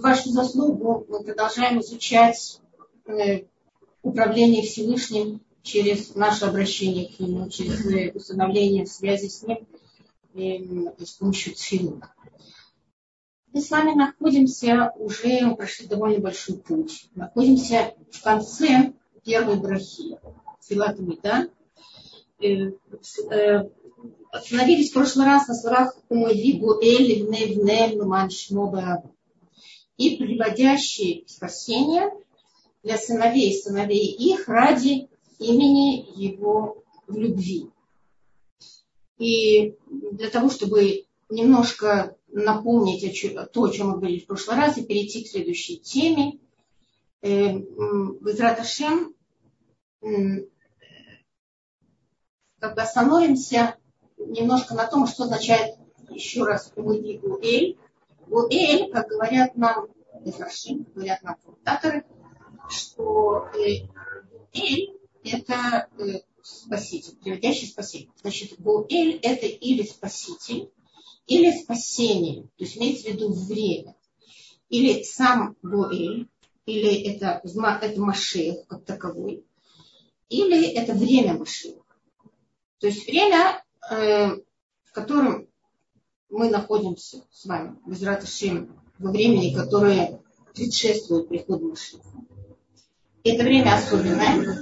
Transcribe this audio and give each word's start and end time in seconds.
вашу 0.00 0.30
заслугу 0.30 1.06
мы 1.08 1.22
продолжаем 1.22 1.80
изучать 1.80 2.60
э, 3.06 3.44
управление 4.02 4.62
Всевышним 4.62 5.40
через 5.62 6.14
наше 6.14 6.44
обращение 6.44 7.08
к 7.08 7.18
Нему, 7.18 7.48
через 7.48 7.84
э, 7.86 8.12
установление 8.14 8.86
связи 8.86 9.28
с 9.28 9.42
Ним 9.42 9.66
э, 10.34 11.04
с 11.04 11.12
помощью 11.12 11.54
цфилу. 11.54 12.00
Мы 13.52 13.62
с 13.62 13.70
вами 13.70 13.94
находимся 13.94 14.92
уже, 14.96 15.40
мы 15.40 15.56
прошли 15.56 15.86
довольно 15.86 16.20
большой 16.20 16.58
путь. 16.58 17.08
Находимся 17.14 17.94
в 18.10 18.22
конце 18.22 18.92
первой 19.24 19.56
брахи. 19.56 20.18
Филат 20.62 20.98
да? 21.22 21.48
Остановились 24.30 24.90
в 24.90 24.92
прошлый 24.92 25.24
раз 25.24 25.48
на 25.48 25.54
словах 25.54 25.96
Умави 26.10 26.58
Гуэль 26.58 27.24
Внев 27.24 27.94
Нуман 27.94 28.28
Шмо 28.28 28.70
и 29.96 30.16
приводящие 30.16 31.24
спасение 31.26 32.12
для 32.82 32.98
сыновей 32.98 33.50
и 33.50 33.56
сыновей 33.60 34.06
их 34.06 34.48
ради 34.48 35.08
имени 35.38 36.06
его 36.16 36.82
в 37.06 37.16
любви. 37.16 37.70
И 39.18 39.74
для 39.90 40.30
того, 40.30 40.50
чтобы 40.50 41.04
немножко 41.28 42.16
напомнить 42.28 43.02
то, 43.52 43.64
о 43.64 43.70
чем 43.70 43.88
мы 43.88 43.96
говорили 43.96 44.20
в 44.20 44.26
прошлый 44.26 44.56
раз, 44.56 44.76
и 44.76 44.84
перейти 44.84 45.24
к 45.24 45.28
следующей 45.28 45.78
теме, 45.78 46.38
Безраташем 47.22 49.14
как 52.58 52.74
бы 52.74 52.82
остановимся 52.82 53.76
немножко 54.18 54.74
на 54.74 54.86
том, 54.86 55.06
что 55.06 55.24
означает 55.24 55.76
еще 56.10 56.44
раз 56.44 56.72
Гуэль. 56.76 57.78
Гуэль, 58.26 58.90
как 58.90 59.08
говорят 59.08 59.56
нам 59.56 59.88
Мифаршим, 60.24 60.86
говорят 60.94 61.22
нам 61.22 61.36
комментаторы, 61.36 62.04
что 62.68 63.48
Эль 63.54 64.92
это 65.22 65.88
э, 65.98 66.20
спаситель, 66.42 67.16
приводящий 67.16 67.68
спаситель. 67.68 68.10
Значит, 68.20 68.60
Гуэль 68.60 69.18
это 69.22 69.46
или 69.46 69.82
спаситель, 69.82 70.70
или 71.26 71.50
спасение, 71.50 72.42
то 72.56 72.64
есть 72.64 72.76
имеется 72.76 73.08
в 73.08 73.12
виду 73.12 73.32
время. 73.32 73.96
Или 74.68 75.02
сам 75.02 75.56
Гуэль, 75.62 76.28
или 76.66 77.02
это, 77.12 77.40
это 77.44 78.00
Машех 78.00 78.66
как 78.66 78.84
таковой, 78.84 79.44
или 80.28 80.66
это 80.68 80.92
время 80.92 81.34
Машеха. 81.34 81.82
То 82.78 82.88
есть 82.88 83.06
время, 83.06 83.64
э, 83.90 84.36
в 84.84 84.92
котором 84.92 85.48
мы 86.30 86.50
находимся 86.50 87.24
с 87.30 87.46
вами, 87.46 87.76
без 87.86 88.02
Раташим, 88.02 88.72
во 88.98 89.10
времени, 89.10 89.54
которое 89.54 90.20
предшествует 90.54 91.28
приходу 91.28 91.68
Машеха. 91.68 92.08
Это 93.24 93.42
время 93.44 93.76
особенное. 93.76 94.58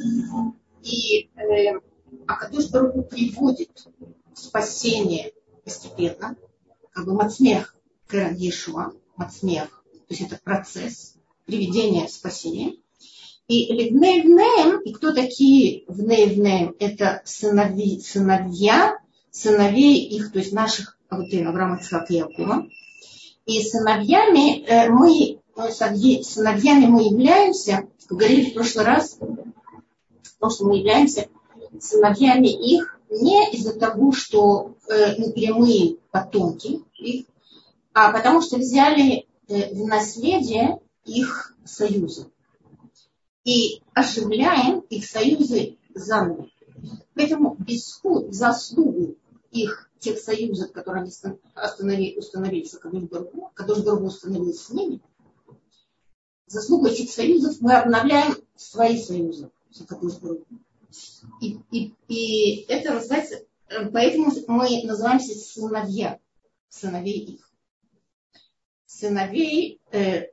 И 0.82 1.30
э, 1.36 1.80
Акадуш 2.26 2.70
Баруху 2.70 3.02
приводит 3.02 3.86
спасение 4.34 5.32
постепенно, 5.64 6.36
как 6.92 7.06
бы 7.06 7.14
мацмех 7.14 7.76
к 8.06 8.30
Ешуа, 8.32 8.92
мацмех, 9.16 9.84
то 9.92 10.14
есть 10.14 10.22
это 10.22 10.40
процесс 10.42 11.14
приведения 11.46 12.08
спасения. 12.08 12.76
И 13.46 13.72
Левней 13.72 14.80
и 14.84 14.92
кто 14.92 15.12
такие 15.12 15.84
Вней 15.88 16.74
Это 16.78 17.20
сынови, 17.26 18.00
сыновья, 18.00 18.98
сыновей 19.30 20.06
их, 20.06 20.32
то 20.32 20.38
есть 20.38 20.52
наших 20.52 20.93
Авраама, 21.22 21.78
Ицхака 21.78 22.12
и 22.12 22.16
Якова. 22.16 22.66
И 23.46 23.62
сыновьями 23.62 24.64
э, 24.64 24.88
мы, 24.88 25.40
сыновьями 26.22 26.86
мы 26.86 27.02
являемся, 27.04 27.86
говорили 28.08 28.50
в 28.50 28.54
прошлый 28.54 28.84
раз, 28.84 29.18
то, 30.40 30.50
что 30.50 30.64
мы 30.64 30.78
являемся 30.78 31.28
сыновьями 31.80 32.48
их 32.48 32.98
не 33.10 33.50
из-за 33.52 33.78
того, 33.78 34.12
что 34.12 34.76
э, 34.88 35.16
мы 35.18 35.32
прямые 35.32 35.96
потомки 36.10 36.82
их, 36.98 37.26
а 37.92 38.12
потому 38.12 38.40
что 38.40 38.56
взяли 38.56 39.26
э, 39.48 39.74
в 39.74 39.86
наследие 39.86 40.80
их 41.04 41.54
союзы 41.64 42.26
и 43.44 43.82
оживляем 43.92 44.80
их 44.80 45.04
союзы 45.04 45.76
заново. 45.94 46.48
Поэтому 47.14 47.56
без 47.58 48.00
заслугу 48.30 49.16
их 49.50 49.90
тех 50.04 50.18
союзов, 50.18 50.72
которые 50.72 51.02
они 51.02 51.12
остановили, 51.54 52.18
установили 52.18 52.64
с 52.64 52.74
Акадушбаргу, 52.74 53.46
Акадушбаргу 53.54 54.06
установил 54.06 54.52
с 54.52 54.68
ними, 54.68 55.00
заслугу 56.46 56.86
этих 56.86 57.10
союзов 57.10 57.60
мы 57.60 57.74
обновляем 57.74 58.36
свои 58.54 59.00
союзы 59.00 59.50
с 59.70 59.80
Акадушбаргу. 59.80 60.44
И, 61.40 61.58
и, 61.72 61.94
и 62.08 62.64
это 62.68 62.94
называется, 62.94 63.44
поэтому 63.92 64.30
мы 64.46 64.82
называемся 64.84 65.34
сыновья, 65.34 66.20
сыновей 66.68 67.20
их. 67.24 67.50
Сыновей, 68.86 69.80
э, 69.90 70.26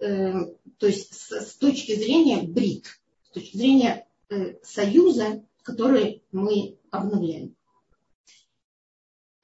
э, 0.00 0.32
то 0.78 0.86
есть 0.86 1.14
с, 1.14 1.30
с 1.30 1.56
точки 1.56 1.94
зрения 1.94 2.42
брит, 2.42 2.86
с 3.24 3.30
точки 3.30 3.56
зрения 3.56 4.08
э, 4.30 4.54
союза, 4.64 5.44
который 5.62 6.24
мы 6.32 6.78
обновляем. 6.90 7.54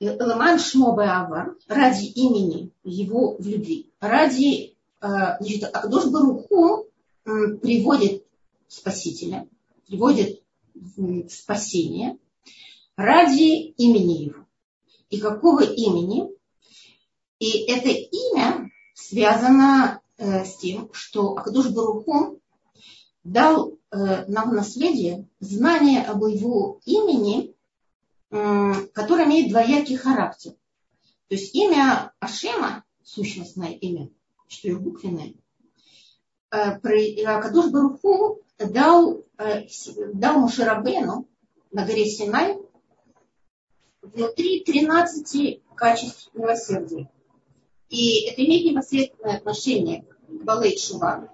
Ламан 0.08 0.58
Шмобеава 0.58 1.56
ради 1.68 2.06
имени 2.06 2.72
его 2.84 3.36
в 3.38 3.46
любви, 3.46 3.90
ради, 4.00 4.76
э, 5.00 5.06
значит, 5.40 5.64
Акдош 5.74 6.06
Баруху 6.06 6.88
приводит 7.24 8.24
Спасителя, 8.68 9.48
приводит 9.86 10.42
спасение 11.30 12.18
ради 12.96 13.72
имени 13.76 14.24
его. 14.24 14.46
И 15.10 15.18
какого 15.18 15.62
имени? 15.62 16.28
И 17.38 17.64
это 17.70 17.88
имя 17.88 18.70
связано 18.94 20.00
э, 20.16 20.44
с 20.44 20.56
тем, 20.56 20.90
что 20.92 21.32
Акадуш 21.36 21.68
Баруху 21.70 22.40
дал 23.22 23.78
э, 23.90 24.24
нам 24.26 24.50
в 24.50 24.54
наследие 24.54 25.28
знание 25.40 26.02
об 26.02 26.24
его 26.24 26.80
имени, 26.84 27.53
которое 28.30 29.26
имеет 29.26 29.50
двоякий 29.50 29.96
характер. 29.96 30.52
То 31.28 31.36
есть 31.36 31.54
имя 31.54 32.12
Ашема, 32.20 32.84
сущностное 33.02 33.72
имя, 33.72 34.10
четырехбуквенное, 34.48 35.34
э, 36.50 37.24
Акадуш 37.26 37.70
Баруху 37.70 38.42
дал, 38.58 39.24
э, 39.38 39.66
дал 40.12 40.38
Мушарабену 40.38 41.28
на 41.72 41.86
горе 41.86 42.06
Синай 42.06 42.58
внутри 44.02 44.64
13 44.64 45.62
качеств 45.74 46.30
милосердия. 46.34 47.10
И 47.88 48.28
это 48.28 48.44
имеет 48.44 48.70
непосредственное 48.70 49.36
отношение 49.38 50.02
к 50.02 50.44
Балей 50.44 50.78
Шува, 50.78 51.30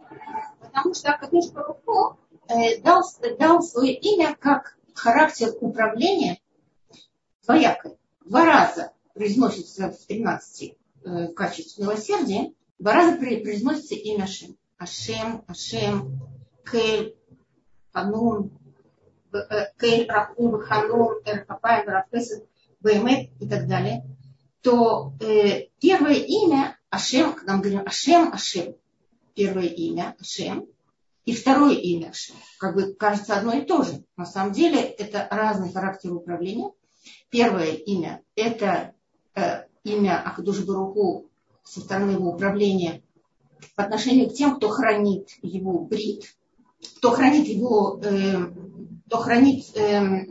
потому 0.60 0.94
что 0.94 1.12
Акадуш 1.12 1.50
Баруху 1.50 2.16
э, 2.48 2.80
дал, 2.80 3.02
дал 3.38 3.62
свое 3.62 3.94
имя 3.94 4.36
как 4.38 4.76
характер 4.94 5.54
управления 5.60 6.39
двоякое. 7.44 7.96
Два 8.24 8.44
раза 8.44 8.92
произносится 9.14 9.90
в 9.90 10.06
13 10.06 10.76
э, 11.04 11.28
качеств 11.28 11.78
милосердия, 11.78 12.52
два 12.78 12.94
раза 12.94 13.16
произносится 13.16 13.94
имя 13.94 14.24
Ашем. 14.24 14.56
Ашем, 14.78 15.44
Ашем, 15.46 16.20
Кель, 16.70 17.16
Ханун, 17.92 18.50
э, 19.32 19.38
Кель, 19.78 20.08
Рахум, 20.08 20.60
Ханун, 20.60 21.20
Эрхапай, 21.24 21.84
Рафесет, 21.84 22.46
Бемет 22.80 23.30
и 23.40 23.48
так 23.48 23.66
далее 23.66 24.04
то 24.62 25.14
э, 25.20 25.68
первое 25.80 26.14
имя 26.14 26.78
Ашем, 26.90 27.34
когда 27.34 27.56
мы 27.56 27.62
говорим 27.62 27.82
Ашем, 27.86 28.32
Ашем, 28.32 28.76
первое 29.34 29.66
имя 29.66 30.16
Ашем, 30.20 30.66
и 31.25 31.34
второе 31.34 31.75
имя 31.75 32.10
Ашем, 32.10 32.36
как 32.58 32.75
бы 32.75 32.94
кажется 32.94 33.36
одно 33.36 33.52
и 33.52 33.62
то 33.62 33.82
же. 33.82 34.04
На 34.16 34.26
самом 34.26 34.52
деле 34.52 34.81
это 34.81 35.26
разный 35.31 35.72
характер 35.72 36.12
управления. 36.12 36.72
Первое 37.31 37.73
имя– 37.73 38.23
это 38.35 38.93
э, 39.35 39.65
имя 39.85 40.21
Акадуш 40.21 40.65
Баруху 40.65 41.27
со 41.62 41.81
стороны 41.81 42.12
его 42.12 42.32
управления 42.32 43.03
по 43.77 43.85
отношению 43.85 44.31
к 44.31 44.35
тем, 44.35 44.56
кто 44.56 44.69
хранит 44.69 45.29
его 45.43 45.79
брит, 45.79 46.35
кто 46.99 47.12
хранит 47.12 47.47
его, 47.47 48.00
э, 48.03 48.53
кто 49.06 49.19
хранит 49.19 49.65
э, 49.77 50.27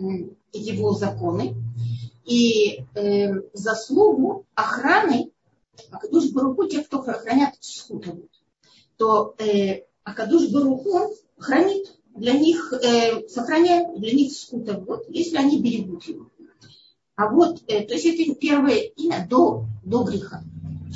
его 0.51 0.91
законы, 0.93 1.55
и 2.25 2.83
э, 2.95 3.33
заслугу 3.53 4.45
охраны 4.55 5.31
Акадуш 5.91 6.31
Баруху, 6.31 6.67
те, 6.67 6.83
кто 6.83 7.01
хранят 7.01 7.55
скутовут, 7.61 8.29
то 8.97 9.35
э, 9.39 9.83
Акадуш 10.03 10.49
Баруху 10.51 11.15
хранит 11.37 11.95
для 12.13 12.33
них, 12.33 12.73
э, 12.73 13.27
сохраняет 13.29 13.97
для 13.99 14.13
них 14.13 14.33
скутовут, 14.33 15.05
если 15.07 15.37
они 15.37 15.61
берегут 15.61 16.03
его. 16.03 16.25
А 17.19 17.27
вот, 17.27 17.61
э, 17.67 17.85
то 17.85 17.95
есть 17.95 18.05
это 18.05 18.33
первое 18.33 18.77
имя 18.77 19.27
до, 19.29 19.65
до 19.83 20.05
греха. 20.05 20.41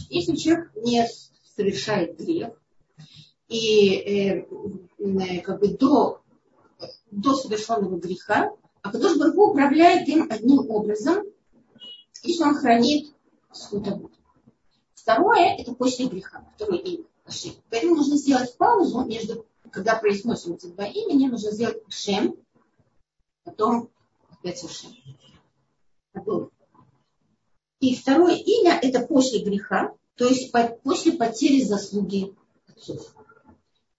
Если 0.09 0.37
человек 0.37 0.71
не 0.73 1.05
совершает 1.53 2.17
грех, 2.17 2.51
и 3.49 3.89
э, 3.89 4.47
э, 4.99 5.41
как 5.41 5.59
бы 5.59 5.67
до, 5.67 6.21
до 7.11 7.35
совершенного 7.35 7.99
греха, 7.99 8.53
а 8.81 8.89
Кадош 8.89 9.17
Баргу 9.17 9.49
управляет 9.49 10.07
им 10.07 10.31
одним 10.31 10.71
образом, 10.71 11.25
если 12.23 12.43
он 12.43 12.55
хранит 12.55 13.13
скутовод. 13.51 14.13
Второе– 14.95 15.57
это 15.59 15.73
после 15.73 16.05
греха, 16.05 16.49
второй 16.55 16.77
имя. 16.77 17.03
Поэтому 17.69 17.95
нужно 17.95 18.15
сделать 18.15 18.55
паузу 18.55 19.03
между, 19.03 19.45
когда 19.71 19.97
произносим 19.97 20.53
эти 20.53 20.67
два 20.67 20.85
имени, 20.85 21.27
нужно 21.27 21.51
сделать 21.51 21.83
шем, 21.89 22.37
потом 23.43 23.89
опять 24.29 24.61
шем. 24.71 24.91
И 27.79 27.95
второе 27.95 28.35
имя– 28.35 28.79
это 28.81 29.05
после 29.05 29.43
греха, 29.43 29.93
то 30.15 30.25
есть 30.25 30.53
после 30.83 31.13
потери 31.13 31.63
заслуги 31.63 32.33
отцов. 32.67 33.15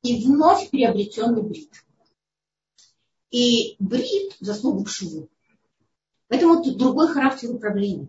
И 0.03 0.25
вновь 0.25 0.71
приобретенный 0.71 1.43
брит. 1.43 1.71
И 3.31 3.77
брит– 3.79 4.37
заслугу 4.41 4.87
шву. 4.87 5.29
Поэтому 6.29 6.63
тут 6.63 6.79
другой 6.79 7.09
характер 7.09 7.51
управления. 7.51 8.09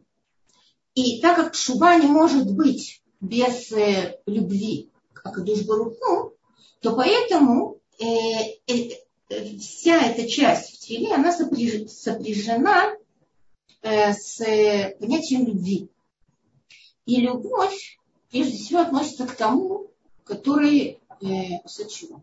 И 0.93 1.19
так 1.19 1.35
как 1.35 1.55
шува 1.55 1.99
не 1.99 2.07
может 2.07 2.49
быть 2.51 3.03
без 3.19 3.71
э, 3.73 4.19
любви 4.25 4.91
к 5.13 5.25
Акадушбаруку, 5.25 6.37
то 6.79 6.95
поэтому 6.95 7.81
э, 7.99 8.05
э, 8.67 9.57
вся 9.59 10.01
эта 10.05 10.27
часть 10.27 10.75
в 10.75 10.79
теле, 10.79 11.13
она 11.13 11.33
сопряжена 11.33 12.93
э, 12.93 12.97
с 13.85 14.37
понятием 14.99 15.45
любви. 15.45 15.89
И 17.05 17.21
любовь, 17.21 17.99
прежде 18.31 18.57
всего, 18.57 18.79
относится 18.81 19.27
к 19.27 19.35
тому, 19.35 19.91
который 20.23 20.99
э, 21.21 21.67
сочува. 21.67 22.21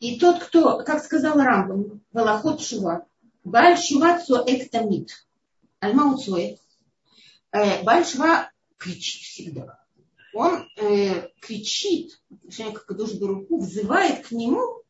И 0.00 0.18
тот, 0.18 0.42
кто, 0.42 0.82
как 0.82 1.04
сказал 1.04 1.38
Рамбам, 1.38 2.02
Валахот 2.12 2.60
Шува, 2.60 3.06
Баль 3.44 3.78
Шува 3.78 4.18
Цоэк 4.18 4.68
Тамид, 4.68 5.10
Альма 5.78 6.12
Уцоэк, 6.12 6.58
э, 7.52 7.82
Баль 7.84 8.04
Шува 8.04 8.50
кричит 8.78 9.22
всегда. 9.22 9.78
Он 10.34 10.68
э, 10.76 11.28
кричит, 11.40 12.20
отношение 12.32 12.74
к 12.74 12.84
Кадуш 12.84 13.12
руку, 13.20 13.60
взывает 13.60 14.26
к 14.26 14.32
нему, 14.32 14.82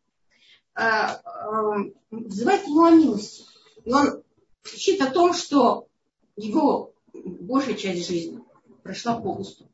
э, 0.76 0.82
э, 0.82 1.92
взывает 2.10 2.62
к 2.62 2.66
нему 2.68 2.84
о 2.84 2.90
милости. 2.92 3.44
И 3.84 3.92
он 3.92 4.22
кричит 4.62 5.00
о 5.00 5.10
том, 5.10 5.34
что 5.34 5.88
его 6.36 6.94
большая 7.12 7.74
часть 7.74 8.06
жизни 8.06 8.40
прошла 8.82 9.20
полностью. 9.20 9.68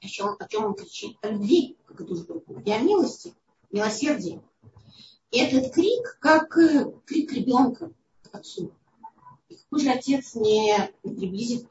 О 0.00 0.06
чем, 0.06 0.36
о 0.38 0.48
чем 0.48 0.66
он 0.66 0.74
кричит? 0.74 1.16
О 1.22 1.30
любви 1.30 1.76
к 1.84 1.94
Кадуш 1.94 2.26
руку 2.28 2.60
и 2.64 2.70
о 2.70 2.78
милости, 2.78 3.34
милосердии. 3.70 4.40
И 5.30 5.40
этот 5.40 5.72
крик, 5.74 6.18
как 6.20 6.56
э, 6.56 6.92
крик 7.04 7.32
ребенка 7.32 7.92
к 8.30 8.34
отцу 8.34 8.72
какой 9.70 9.84
же 9.84 9.90
отец 9.90 10.34
не 10.34 10.92
приблизит 11.02 11.66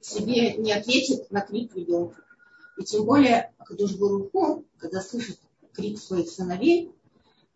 себе, 0.00 0.54
не 0.54 0.72
ответит 0.72 1.30
на 1.30 1.40
крик 1.40 1.74
ребенка? 1.74 2.22
И 2.78 2.84
тем 2.84 3.04
более, 3.04 3.52
когда 3.64 3.84
уж 3.84 3.96
руку, 3.96 4.64
когда 4.78 5.00
слышит 5.00 5.38
крик 5.72 5.98
своих 5.98 6.30
сыновей, 6.30 6.92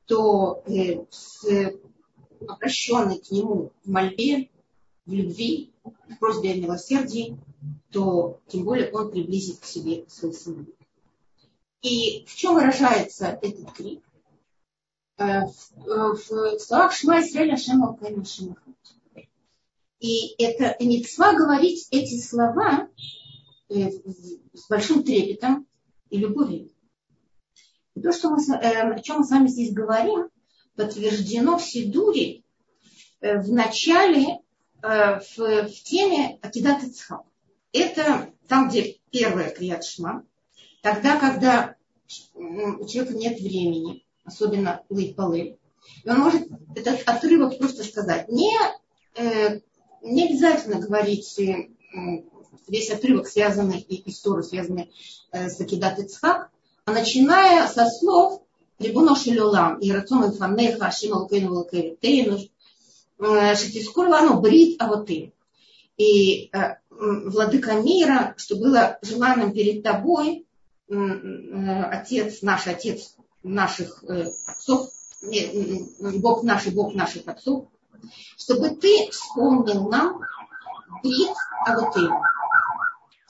то 0.06 0.62
э, 0.66 1.04
с 1.10 1.44
обращенный 2.46 3.18
к 3.18 3.30
нему 3.30 3.72
в 3.84 3.90
мольбе, 3.90 4.48
в 5.06 5.12
любви, 5.12 5.72
в 5.84 6.18
просьбе 6.18 6.52
о 6.52 6.56
милосердии, 6.56 7.38
то 7.90 8.40
тем 8.48 8.64
более 8.64 8.90
он 8.92 9.10
приблизит 9.10 9.58
к 9.60 9.64
себе 9.64 10.04
своих 10.08 10.36
сыновей. 10.36 10.74
И 11.82 12.24
в 12.26 12.34
чем 12.34 12.54
выражается 12.54 13.38
этот 13.40 13.72
крик? 13.72 14.02
Э, 15.18 15.46
в, 15.46 15.86
э, 15.86 16.12
в 16.56 16.60
словах 16.60 16.92
Шма 16.92 17.20
Исраэля 17.20 17.56
Шема 17.56 17.98
Шемахат. 18.24 18.74
И 19.98 20.40
это 20.40 20.76
мецва 20.84 21.34
говорить 21.34 21.88
эти 21.90 22.20
слова 22.20 22.88
э, 23.68 23.90
с 24.52 24.68
большим 24.68 25.02
трепетом 25.02 25.66
и 26.10 26.18
любовью. 26.18 26.70
И 27.94 28.00
то, 28.00 28.12
что 28.12 28.30
мы, 28.30 28.36
о 28.54 29.00
чем 29.00 29.18
мы 29.18 29.24
с 29.24 29.30
вами 29.30 29.48
здесь 29.48 29.72
говорим, 29.72 30.28
подтверждено 30.78 31.58
в 31.58 31.62
Сидуре 31.62 32.42
э, 33.20 33.38
в 33.40 33.52
начале, 33.52 34.38
в, 34.80 35.36
в 35.36 35.82
теме 35.82 36.38
Акидат 36.40 36.84
Ицхак. 36.84 37.22
Это 37.72 38.30
там, 38.46 38.68
где 38.68 38.98
первая 39.10 39.50
Крият 39.50 39.84
Шма, 39.84 40.24
тогда, 40.82 41.18
когда 41.18 41.74
у 42.34 42.86
человека 42.86 43.18
нет 43.18 43.40
времени, 43.40 44.06
особенно 44.22 44.84
Лейт 44.88 45.16
Палель, 45.16 45.58
и 46.04 46.08
он 46.08 46.20
может 46.20 46.46
этот 46.76 47.02
отрывок 47.08 47.58
просто 47.58 47.82
сказать, 47.82 48.28
не 48.28 48.56
не 50.02 50.26
обязательно 50.26 50.78
говорить 50.78 51.38
э, 51.38 51.70
весь 52.66 52.90
отрывок, 52.90 53.26
связанный, 53.26 53.80
и 53.80 54.08
историю, 54.10 54.42
связанный 54.42 54.92
э, 55.32 55.48
с 55.48 55.60
Акидат 55.60 55.98
Ицхак, 55.98 56.50
а 56.84 56.92
начиная 56.92 57.66
со 57.66 57.86
слов 57.86 58.42
Рибуно 58.78 59.16
Шилюлам 59.16 59.78
и 59.78 59.90
Рацион 59.90 60.32
Фанеха 60.32 60.86
Ашима 60.86 61.16
Лукейну 61.16 61.54
Лукейну 61.54 62.38
э, 63.18 63.54
Шатискур 63.56 64.08
Лану 64.08 64.40
Брит 64.40 64.80
Авоты. 64.80 65.32
И 65.96 66.50
владыка 66.90 67.74
мира, 67.74 68.34
что 68.36 68.56
было 68.56 68.98
желанным 69.02 69.52
перед 69.52 69.82
тобой, 69.82 70.46
отец, 70.88 72.42
наш 72.42 72.66
отец 72.66 73.16
наших 73.42 74.04
отцов, 74.46 74.90
Бог 76.00 76.42
наш 76.44 76.66
и 76.66 76.70
Бог 76.70 76.94
наших 76.94 77.26
отцов, 77.26 77.66
чтобы 78.36 78.70
ты 78.70 79.10
вспомнил 79.10 79.88
нам 79.88 80.20
брит 81.02 81.34
Авотейн. 81.66 82.12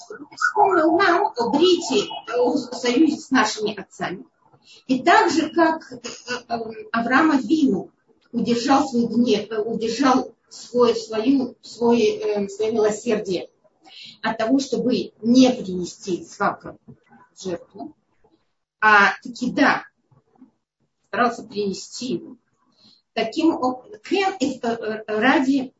Чтобы 0.04 0.26
ты 0.26 0.36
вспомнил 0.36 0.96
нам 0.96 1.32
о 1.36 1.50
брите, 1.50 2.08
о 2.36 2.56
союзе 2.56 3.16
с 3.16 3.30
нашими 3.30 3.78
отцами. 3.78 4.24
И 4.86 5.02
так 5.02 5.30
же, 5.30 5.50
как 5.50 5.92
э, 5.92 5.98
э, 6.48 6.58
Авраама 6.92 7.38
Вину 7.38 7.90
удержал 8.32 8.88
свой 8.88 9.06
гнев, 9.06 9.50
э, 9.50 9.60
удержал 9.60 10.34
свой, 10.48 10.94
свою, 10.94 11.56
свой, 11.62 12.48
свое 12.48 12.72
милосердие 12.72 13.50
от 14.22 14.38
того, 14.38 14.58
чтобы 14.58 15.12
не 15.22 15.50
принести 15.52 16.24
свака 16.24 16.76
жертву, 17.38 17.94
а 18.80 19.14
таки 19.22 19.50
да, 19.50 19.84
старался 21.08 21.42
принести 21.42 22.14
его 22.14 22.36
таким 23.18 23.56
э, 23.56 25.04
ради, 25.06 25.74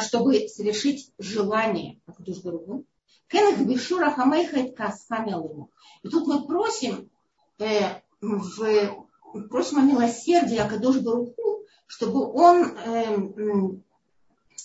чтобы 0.00 0.48
совершить 0.48 1.10
желание 1.18 2.00
друг 2.06 2.42
другу. 2.42 2.84
Кен 3.28 3.66
бишура 3.66 4.10
хамейхает 4.10 4.76
касхамелому. 4.76 5.70
И 6.02 6.08
тут 6.08 6.26
мы 6.26 6.46
просим, 6.46 7.10
э, 7.58 8.00
в, 8.20 9.06
просим 9.48 9.78
о 9.78 9.82
милосердии 9.82 10.56
Акадош 10.56 10.98
Баруху, 10.98 11.64
чтобы 11.86 12.32
он 12.32 12.64
э, 12.64 13.16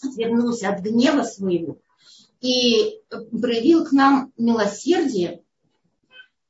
отвернулся 0.04 0.70
от 0.70 0.82
гнева 0.82 1.24
своего 1.24 1.78
и 2.42 3.02
проявил 3.10 3.86
к 3.86 3.92
нам 3.92 4.34
милосердие. 4.38 5.42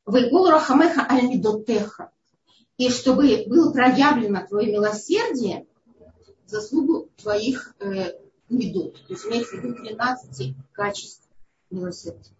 Вайгул 0.06 0.50
рахамеха 0.50 1.08
аль 1.10 1.28
мидотеха 1.28 2.12
и 2.78 2.90
чтобы 2.90 3.46
было 3.48 3.72
проявлено 3.72 4.46
твое 4.46 4.72
милосердие 4.72 5.66
в 6.46 6.50
заслугу 6.50 7.10
твоих 7.18 7.74
э, 7.80 8.14
медот. 8.50 8.96
То 9.08 9.14
есть 9.14 9.26
имеется 9.26 9.58
в 9.58 9.64
виду 9.64 9.76
13 9.76 10.56
качеств 10.74 11.30
милосердия. 11.70 12.34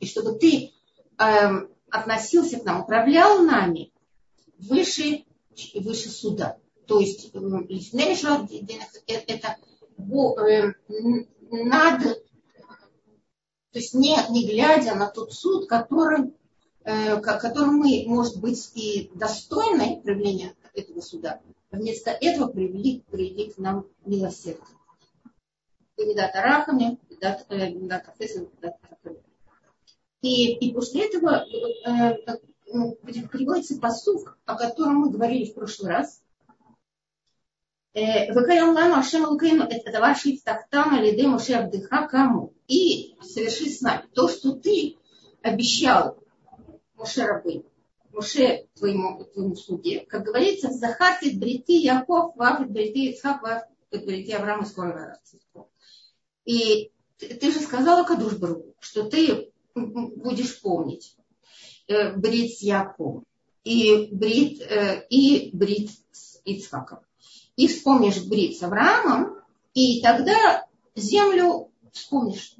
И 0.00 0.06
чтобы 0.06 0.38
ты 0.38 0.72
э, 1.18 1.66
относился 1.90 2.58
к 2.58 2.64
нам, 2.64 2.82
управлял 2.82 3.42
нами 3.42 3.92
выше, 4.58 5.24
выше 5.74 6.08
суда. 6.08 6.58
То 6.86 7.00
есть 7.00 7.30
э, 7.34 7.38
это 9.06 9.56
э, 9.98 10.72
над, 11.50 12.02
то 12.02 13.78
есть 13.78 13.94
не, 13.94 14.16
не 14.30 14.46
глядя 14.46 14.94
на 14.94 15.08
тот 15.08 15.32
суд, 15.32 15.68
который 15.68 16.32
Э, 16.90 17.20
которым 17.20 17.74
мы, 17.74 18.04
может 18.06 18.40
быть, 18.40 18.72
и 18.74 19.10
достойны 19.14 20.00
проявления 20.00 20.54
этого 20.72 21.02
суда, 21.02 21.38
вместо 21.70 22.12
этого 22.12 22.48
привели, 22.48 23.04
привели 23.10 23.50
к 23.50 23.58
нам 23.58 23.86
милосердие. 24.06 24.64
Кандидата 27.20 28.14
Феса, 28.18 28.46
и, 30.20 30.54
и 30.54 30.74
после 30.74 31.06
этого 31.06 31.46
э, 31.46 32.16
э, 32.72 33.28
приводится 33.30 33.78
посук, 33.78 34.36
о 34.46 34.56
котором 34.56 34.96
мы 34.96 35.10
говорили 35.10 35.50
в 35.50 35.54
прошлый 35.54 35.92
раз. 35.92 36.22
Ашем 37.94 39.24
Лукейну 39.24 39.64
это 39.64 39.90
давай 39.90 40.14
тахтам 40.44 41.00
лиды 41.00 41.26
Моше 41.26 41.54
Абдыха 41.54 42.06
кому. 42.08 42.52
И 42.66 43.16
соверши 43.22 43.70
с 43.70 43.80
нами 43.80 44.08
то, 44.12 44.28
что 44.28 44.52
ты 44.52 44.96
обещал 45.42 46.18
Моше 46.94 47.24
Рабы, 47.24 47.64
Моше 48.12 48.66
твоему, 48.74 49.24
твоему 49.24 49.56
слуге, 49.56 50.04
как 50.06 50.24
говорится, 50.24 50.68
в 50.68 50.72
Захарте 50.72 51.30
Бриты 51.30 51.74
Яков, 51.74 52.36
Вафит 52.36 52.70
Бриты 52.70 53.10
Ицхак, 53.10 53.42
Вафит 53.42 54.04
Бриты 54.04 54.32
Авраам 54.32 54.62
и 54.62 54.66
скоро 54.66 55.18
И 56.44 56.92
ты, 57.18 57.34
ты 57.34 57.52
же 57.52 57.60
сказала 57.60 58.04
Кадуш 58.04 58.34
Бару, 58.34 58.74
что 58.80 59.04
ты 59.04 59.50
будешь 59.74 60.60
помнить 60.60 61.16
э, 61.86 62.12
Брит 62.14 62.56
с 62.56 62.62
Яковом 62.62 63.24
и 63.64 64.08
Брит, 64.12 64.60
э, 64.62 65.06
и 65.10 65.50
Брит 65.52 65.90
с 66.10 66.40
Ицхаком. 66.44 67.00
И 67.56 67.68
вспомнишь 67.68 68.24
Брит 68.24 68.56
с 68.56 68.62
Авраамом, 68.62 69.38
и 69.74 70.00
тогда 70.00 70.66
землю 70.94 71.70
вспомнишь. 71.92 72.54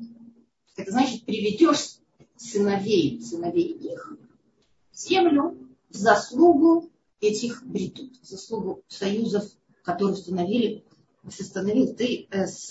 Это 0.77 0.91
значит, 0.91 1.25
приведешь 1.25 1.99
сыновей, 2.37 3.21
сыновей 3.23 3.69
их 3.69 4.17
землю 4.93 5.57
в 5.91 5.97
заслугу 5.97 6.91
этих 7.21 7.65
бритут, 7.65 8.17
в 8.21 8.27
заслугу 8.27 8.83
союзов, 8.89 9.45
которые 9.83 10.15
установили, 10.15 10.85
установил 11.25 11.95
ты 11.95 12.27
э, 12.31 12.47
с, 12.47 12.71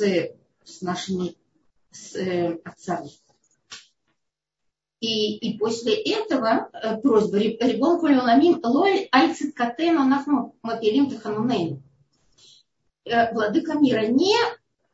с 0.64 0.82
нашими 0.82 1.36
с, 1.98 2.16
э, 2.16 2.60
отцами. 2.64 3.10
И, 5.00 5.38
и 5.38 5.58
после 5.58 5.94
этого 5.96 6.70
э, 6.74 6.98
просьба 6.98 7.38
ребенку 7.38 8.08
Леоламим 8.08 8.60
Лоль 8.64 9.08
Альциткатейну 9.12 10.06
Нахну 10.06 10.56
Мапелим 10.64 11.10
Таханунейну. 11.10 11.84
Э, 13.06 13.32
владыка 13.34 13.78
мира, 13.78 14.08
не 14.08 14.36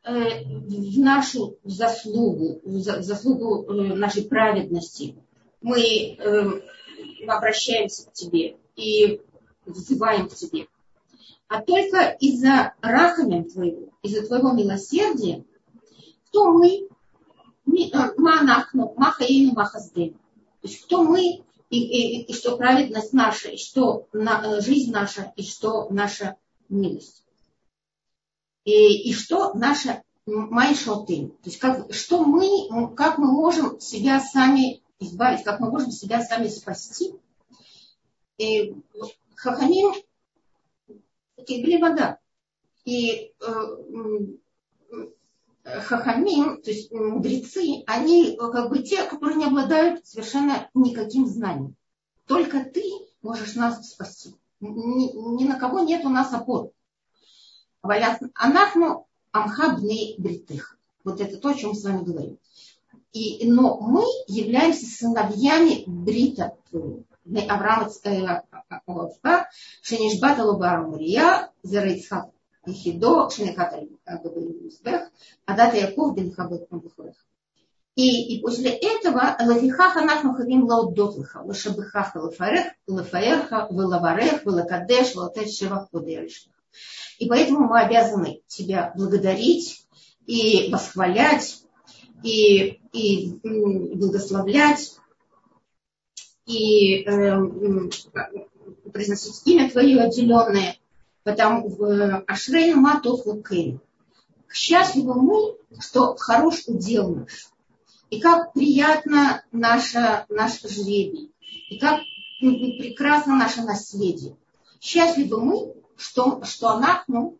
э, 0.04 0.44
в 0.44 0.98
нашу 0.98 1.58
заслугу, 1.64 2.60
в 2.64 2.78
заслугу 2.80 3.72
нашей 3.72 4.24
праведности 4.24 5.16
мы 5.62 6.18
обращаемся 7.26 8.06
к 8.06 8.12
тебе 8.12 8.56
и 8.76 9.22
взываем 9.64 10.28
к 10.28 10.34
тебе, 10.34 10.66
а 11.48 11.62
только 11.62 12.16
из-за 12.20 12.74
рахамя 12.82 13.44
твоего, 13.44 13.88
из-за 14.02 14.26
твоего 14.26 14.52
милосердия, 14.52 15.44
кто 16.28 16.52
мы, 16.52 16.88
Манахну, 18.16 18.94
Махаину, 18.96 19.52
Махаздем. 19.52 20.14
То 20.14 20.68
есть 20.68 20.82
кто 20.82 21.02
мы, 21.02 21.44
и, 21.70 21.78
и, 21.78 22.22
и 22.22 22.32
что 22.32 22.56
праведность 22.56 23.12
наша, 23.12 23.48
и 23.48 23.56
что 23.56 24.06
на, 24.12 24.60
жизнь 24.60 24.92
наша, 24.92 25.32
и 25.36 25.42
что 25.42 25.88
наша 25.90 26.36
милость. 26.68 27.24
И, 28.64 29.10
и 29.10 29.12
что 29.12 29.52
наша 29.54 30.02
майшотым. 30.26 31.30
То 31.30 31.50
есть 31.50 31.58
как, 31.58 31.92
что 31.92 32.24
мы, 32.24 32.94
как 32.94 33.18
мы 33.18 33.30
можем 33.30 33.78
себя 33.80 34.20
сами 34.20 34.82
избавить, 35.00 35.44
как 35.44 35.60
мы 35.60 35.70
можем 35.70 35.90
себя 35.90 36.22
сами 36.22 36.48
спасти. 36.48 37.14
И 38.38 38.74
Хаханим 39.36 39.94
были 41.36 41.80
вода. 41.80 42.18
И 42.84 43.32
э, 43.40 43.76
хахамим, 45.64 46.60
то 46.62 46.70
есть 46.70 46.92
мудрецы, 46.92 47.82
они 47.86 48.36
как 48.36 48.68
бы 48.68 48.82
те, 48.82 49.04
которые 49.04 49.38
не 49.38 49.46
обладают 49.46 50.06
совершенно 50.06 50.68
никаким 50.74 51.26
знанием. 51.26 51.74
Только 52.26 52.64
ты 52.64 52.82
можешь 53.22 53.54
нас 53.54 53.90
спасти. 53.90 54.34
Ни, 54.60 55.36
ни 55.36 55.44
на 55.44 55.58
кого 55.58 55.80
нет 55.80 56.04
у 56.04 56.10
нас 56.10 56.32
опор. 56.32 56.70
Анахну 57.82 59.06
амхабны 59.32 60.14
бритых. 60.18 60.78
Вот 61.02 61.20
это 61.20 61.38
то, 61.38 61.50
о 61.50 61.54
чем 61.54 61.70
мы 61.70 61.76
с 61.76 61.84
вами 61.84 62.04
говорим. 62.04 62.38
И, 63.12 63.48
но 63.48 63.78
мы 63.80 64.04
являемся 64.26 64.86
сыновьями 64.86 65.84
Брита 65.86 66.56
Авраама 67.48 67.90
Шенишбата 69.82 70.44
Лубару 70.44 70.90
Мария, 70.90 71.50
Зерайцхак 71.62 72.33
Ехидо, 72.66 73.30
Шенехата 73.30 73.80
Мизбех, 74.62 75.10
Адата 75.46 75.76
Яков 75.76 76.14
бен 76.14 76.32
Хабет 76.34 76.68
и, 77.96 78.34
и 78.34 78.42
после 78.42 78.70
этого 78.70 79.36
Лафихаха 79.40 80.00
нахну 80.04 80.34
хавим 80.34 80.64
лаудотлыха, 80.64 81.42
лашабыхаха 81.44 82.18
лафарех, 82.18 82.72
лафаерха, 82.88 83.68
вылаварех, 83.70 84.44
вылакадеш, 84.44 85.14
латет 85.14 85.52
шевах 85.52 85.90
подеришных. 85.90 86.54
И 87.20 87.28
поэтому 87.28 87.68
мы 87.68 87.80
обязаны 87.80 88.42
тебя 88.48 88.92
благодарить 88.96 89.86
и 90.26 90.70
восхвалять, 90.72 91.62
и, 92.24 92.80
и 92.92 93.38
благословлять, 93.94 94.96
и 96.46 97.04
э, 97.04 97.40
произносить 98.92 99.46
имя 99.46 99.70
Твое 99.70 100.00
отделенное, 100.00 100.76
потому 101.24 101.68
в 101.68 102.24
Ашрейну 102.28 102.80
Матов 102.80 103.26
Лукейн. 103.26 103.80
Счастливы 104.52 105.20
мы, 105.20 105.56
что 105.80 106.14
хорош 106.14 106.62
удел 106.68 107.12
наш. 107.12 107.48
И 108.10 108.20
как 108.20 108.52
приятно 108.52 109.42
наше, 109.50 110.26
наш 110.28 110.60
жребий. 110.60 111.32
И 111.68 111.78
как 111.78 112.02
прекрасно 112.40 113.36
наше 113.36 113.62
наследие. 113.62 114.36
Счастливы 114.80 115.40
мы, 115.40 115.74
что, 115.96 116.44
что, 116.44 116.68
она, 116.68 117.02
ну, 117.08 117.38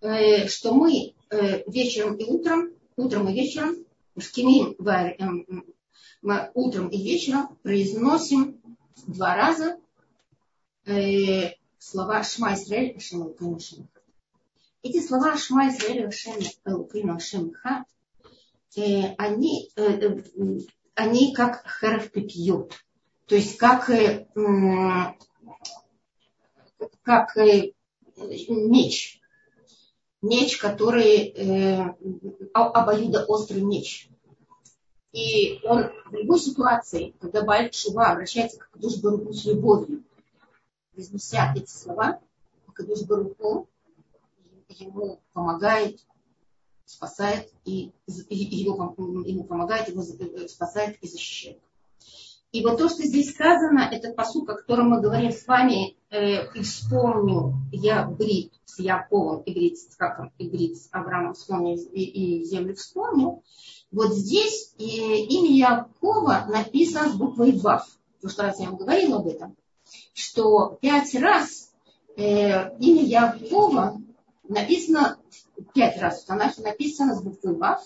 э, 0.00 0.46
что 0.46 0.72
мы 0.72 1.12
э, 1.30 1.70
вечером 1.70 2.14
и 2.14 2.24
утром, 2.24 2.70
утром 2.96 3.28
и 3.28 3.34
вечером, 3.34 3.76
шкимим, 4.18 4.74
э, 4.86 5.16
мы 6.22 6.50
утром 6.54 6.88
и 6.88 6.96
вечером 6.96 7.58
произносим 7.62 8.60
два 9.06 9.34
раза 9.34 9.76
э, 10.86 11.58
слова 11.78 12.22
Шма 12.22 12.54
Исраэль 12.54 12.96
Ашем 12.96 13.22
Элукейну 13.22 13.56
Ашем 13.56 13.88
Эти 14.82 15.00
слова 15.04 15.36
Шма 15.36 15.68
Исраэль 15.68 16.06
Ашем 16.06 16.34
Элукейну 16.64 17.16
Ашем 17.16 17.52
э, 18.76 19.14
они, 19.16 19.70
э, 19.76 19.82
э, 19.82 20.22
они 20.94 21.34
как 21.34 21.64
херев 21.66 22.10
пипьют. 22.10 22.74
То 23.26 23.34
есть 23.34 23.56
как, 23.58 23.90
как 27.02 27.36
меч. 28.48 29.20
Меч, 30.20 30.56
который 30.58 31.28
э, 31.28 31.94
обоюдоострый 32.54 33.62
меч. 33.62 34.08
И 35.12 35.60
он 35.64 35.90
в 36.06 36.14
любой 36.14 36.38
ситуации, 36.38 37.14
когда 37.20 37.42
Баль 37.42 37.72
Шува 37.72 38.10
обращается 38.10 38.58
к 38.58 38.70
Кадуш 38.70 38.98
Баруху 38.98 39.32
с 39.32 39.44
любовью, 39.46 40.04
произнеся 40.98 41.52
эти 41.54 41.70
слова, 41.70 42.18
Кадуш 42.74 43.02
Баруху 43.02 43.68
ему 44.68 45.20
помогает, 45.32 46.00
спасает 46.86 47.52
и, 47.64 47.92
и 48.06 48.36
его, 48.36 48.94
ему 49.24 49.44
помогает, 49.44 49.88
его 49.88 50.02
спасает 50.48 50.98
и 51.00 51.06
защищает. 51.06 51.60
И 52.50 52.64
вот 52.64 52.78
то, 52.78 52.88
что 52.88 53.04
здесь 53.04 53.32
сказано, 53.32 53.88
это 53.92 54.12
посуд, 54.12 54.48
о 54.48 54.56
котором 54.56 54.88
мы 54.88 55.00
говорим 55.00 55.30
с 55.30 55.46
вами, 55.46 55.96
э, 56.10 56.46
и 56.56 57.76
я 57.76 58.04
Брит 58.06 58.52
с 58.64 58.80
Яковом, 58.80 59.42
и 59.42 59.54
Брит 59.54 59.78
с 59.78 59.86
Ицхаком, 59.86 60.32
и 60.38 60.48
Брит 60.48 60.78
с 60.78 60.88
Авраамом 60.90 61.34
вспомню, 61.34 61.76
и, 61.76 62.40
и 62.40 62.44
землю 62.44 62.74
вспомню. 62.74 63.42
Вот 63.92 64.14
здесь 64.14 64.74
э, 64.78 64.82
имя 64.82 65.52
Якова 65.52 66.46
написано 66.48 67.10
с 67.10 67.14
буквой 67.14 67.52
Вав. 67.52 67.86
В 68.18 68.22
прошлый 68.22 68.48
раз 68.48 68.58
я 68.58 68.66
вам 68.66 68.78
говорила 68.78 69.18
об 69.18 69.28
этом 69.28 69.56
что 70.12 70.78
пять 70.80 71.14
раз 71.14 71.72
э, 72.16 72.76
имя 72.78 73.02
Якова 73.02 74.00
написано, 74.48 75.18
пять 75.74 76.00
раз 76.00 76.22
в 76.22 76.26
Танахе 76.26 76.62
написано 76.62 77.14
с 77.14 77.22
буквы 77.22 77.54
Вав, 77.56 77.82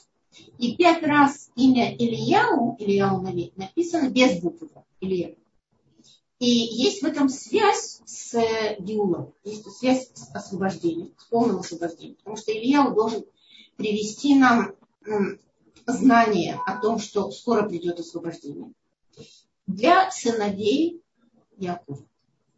и 0.58 0.76
пять 0.76 1.02
раз 1.02 1.50
имя 1.56 1.94
Ильяу, 1.94 2.76
Ильяу 2.78 3.20
Нави, 3.20 3.52
написано 3.56 4.08
без 4.08 4.40
буквы 4.40 4.68
Ильяу. 5.00 5.36
И 6.38 6.48
есть 6.48 7.02
в 7.02 7.04
этом 7.04 7.28
связь 7.28 8.00
с 8.04 8.34
Геулом, 8.80 9.32
есть 9.44 9.70
связь 9.76 10.10
с 10.14 10.34
освобождением, 10.34 11.12
с 11.16 11.24
полным 11.26 11.60
освобождением. 11.60 12.16
Потому 12.16 12.36
что 12.36 12.52
Ильяу 12.52 12.94
должен 12.94 13.24
привести 13.76 14.34
нам 14.34 14.74
знание 15.86 16.58
о 16.66 16.80
том, 16.80 16.98
что 16.98 17.30
скоро 17.30 17.68
придет 17.68 18.00
освобождение. 18.00 18.72
Для 19.66 20.10
сыновей 20.10 21.01
Якова, 21.62 21.98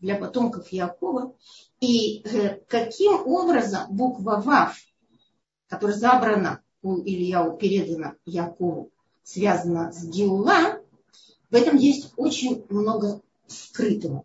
для 0.01 0.17
потомков 0.17 0.73
Якова. 0.73 1.33
И 1.81 2.23
э, 2.25 2.61
каким 2.69 3.27
образом 3.27 3.87
буква 3.91 4.41
Вав, 4.41 4.77
которая 5.69 5.97
забрана 5.97 6.61
у 6.83 6.99
Ильяу, 6.99 7.57
передана 7.57 8.15
Якову, 8.27 8.91
связана 9.23 9.93
с 9.93 10.05
Геула, 10.05 10.81
в 11.51 11.55
этом 11.55 11.77
есть 11.77 12.13
очень 12.17 12.65
много 12.69 13.21
скрытого. 13.47 14.25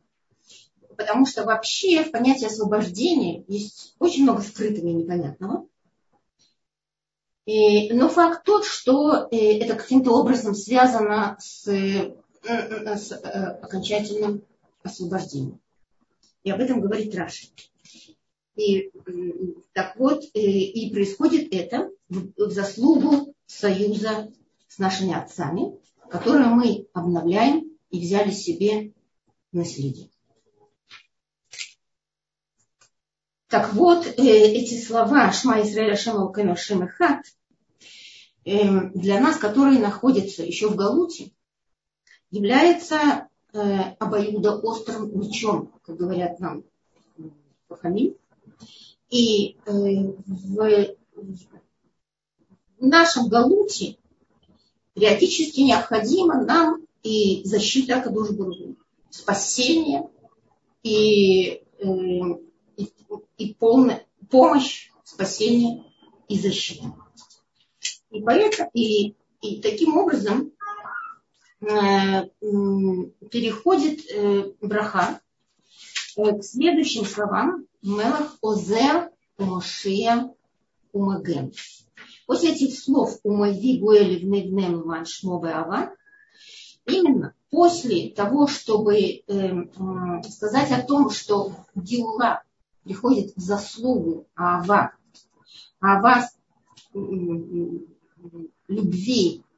потому 0.99 1.25
что 1.25 1.45
вообще 1.45 2.03
в 2.03 2.11
понятии 2.11 2.45
освобождения 2.45 3.45
есть 3.47 3.95
очень 3.99 4.23
много 4.23 4.41
скрытого 4.41 4.87
и 4.87 4.93
непонятного. 4.93 5.65
Но 7.45 8.09
факт 8.09 8.43
тот, 8.43 8.65
что 8.65 9.29
э, 9.31 9.59
это 9.59 9.75
каким-то 9.75 10.11
образом 10.11 10.53
связано 10.53 11.37
с, 11.39 11.65
э, 11.69 12.13
с 12.43 13.13
окончательным 13.13 14.43
освобождением. 14.83 15.59
И 16.43 16.51
об 16.51 16.59
этом 16.59 16.81
говорит 16.81 17.15
Раши. 17.15 17.47
И 18.55 18.91
так 19.73 19.97
вот, 19.97 20.23
и 20.33 20.89
происходит 20.91 21.53
это 21.53 21.89
в, 22.09 22.49
заслугу 22.49 23.33
союза 23.45 24.31
с 24.67 24.79
нашими 24.79 25.13
отцами, 25.13 25.79
которые 26.09 26.47
мы 26.49 26.87
обновляем 26.93 27.77
и 27.89 27.99
взяли 27.99 28.31
себе 28.31 28.93
наследие. 29.51 30.09
Так 33.47 33.73
вот, 33.73 34.05
э, 34.05 34.11
эти 34.21 34.79
слова 34.79 35.31
Шма 35.31 35.61
Исраэля 35.63 35.95
Шама 35.95 36.55
Шем 36.55 36.87
Хат 36.87 37.25
э, 38.45 38.89
для 38.93 39.19
нас, 39.19 39.37
которые 39.37 39.79
находятся 39.79 40.43
еще 40.43 40.69
в 40.69 40.75
Галуте, 40.75 41.31
является 42.29 43.28
э, 43.53 43.57
обоюдоострым 43.99 45.19
мечом, 45.19 45.71
как 45.83 45.97
говорят 45.97 46.39
нам 46.39 46.63
Хахамим. 47.67 48.15
И 49.09 49.57
в 49.65 50.95
нашем 52.79 53.27
Галуте 53.27 53.97
периодически 54.93 55.61
необходимо 55.61 56.43
нам 56.43 56.85
и 57.03 57.41
защита 57.45 58.09
Бургу, 58.09 58.75
спасение 59.09 60.09
и, 60.83 61.61
э, 61.79 61.85
и, 62.77 62.91
и 63.37 63.53
полная 63.53 64.05
помощь, 64.29 64.91
спасение 65.03 65.83
и 66.27 66.39
защита. 66.39 66.93
И, 68.11 68.21
поэтому, 68.21 68.69
и, 68.73 69.15
и 69.41 69.61
таким 69.61 69.97
образом 69.97 70.51
э, 70.51 70.58
переходит 73.29 73.99
э, 74.11 74.51
браха 74.61 75.19
э, 76.15 76.37
к 76.37 76.43
следующим 76.43 77.05
словам 77.05 77.65
Мелах 77.81 78.37
Озер 78.41 79.11
Умашия 79.37 80.33
Умаген. 80.93 81.51
После 82.25 82.53
этих 82.53 82.79
слов 82.79 83.19
Умави 83.23 83.79
Гуэли 83.79 84.19
Внегнем 84.23 84.83
Ван 84.83 85.05
Шмове 85.05 85.49
Ава 85.51 85.91
именно 86.85 87.33
после 87.49 88.09
того, 88.09 88.47
чтобы 88.47 88.97
э, 88.97 89.21
э, 89.27 89.63
сказать 90.29 90.71
о 90.71 90.81
том, 90.83 91.09
что 91.09 91.53
Геула 91.75 92.43
приходит 92.83 93.35
в 93.35 93.39
заслугу 93.39 94.27
Ава, 94.35 94.93
Ава 95.81 96.29
э, 96.93 96.97
любви 98.67 99.41
э, 99.41 99.48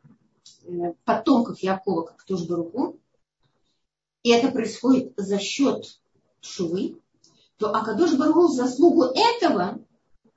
потомков 1.05 1.59
Якова, 1.59 2.03
как 2.03 2.23
тоже 2.23 2.47
руку, 2.55 2.99
и 4.23 4.29
это 4.29 4.51
происходит 4.51 5.13
за 5.17 5.39
счет 5.39 5.99
Шувы, 6.41 6.97
то 7.57 7.75
Акадош 7.75 8.15
Бару 8.15 8.47
заслугу 8.47 9.03
этого, 9.03 9.79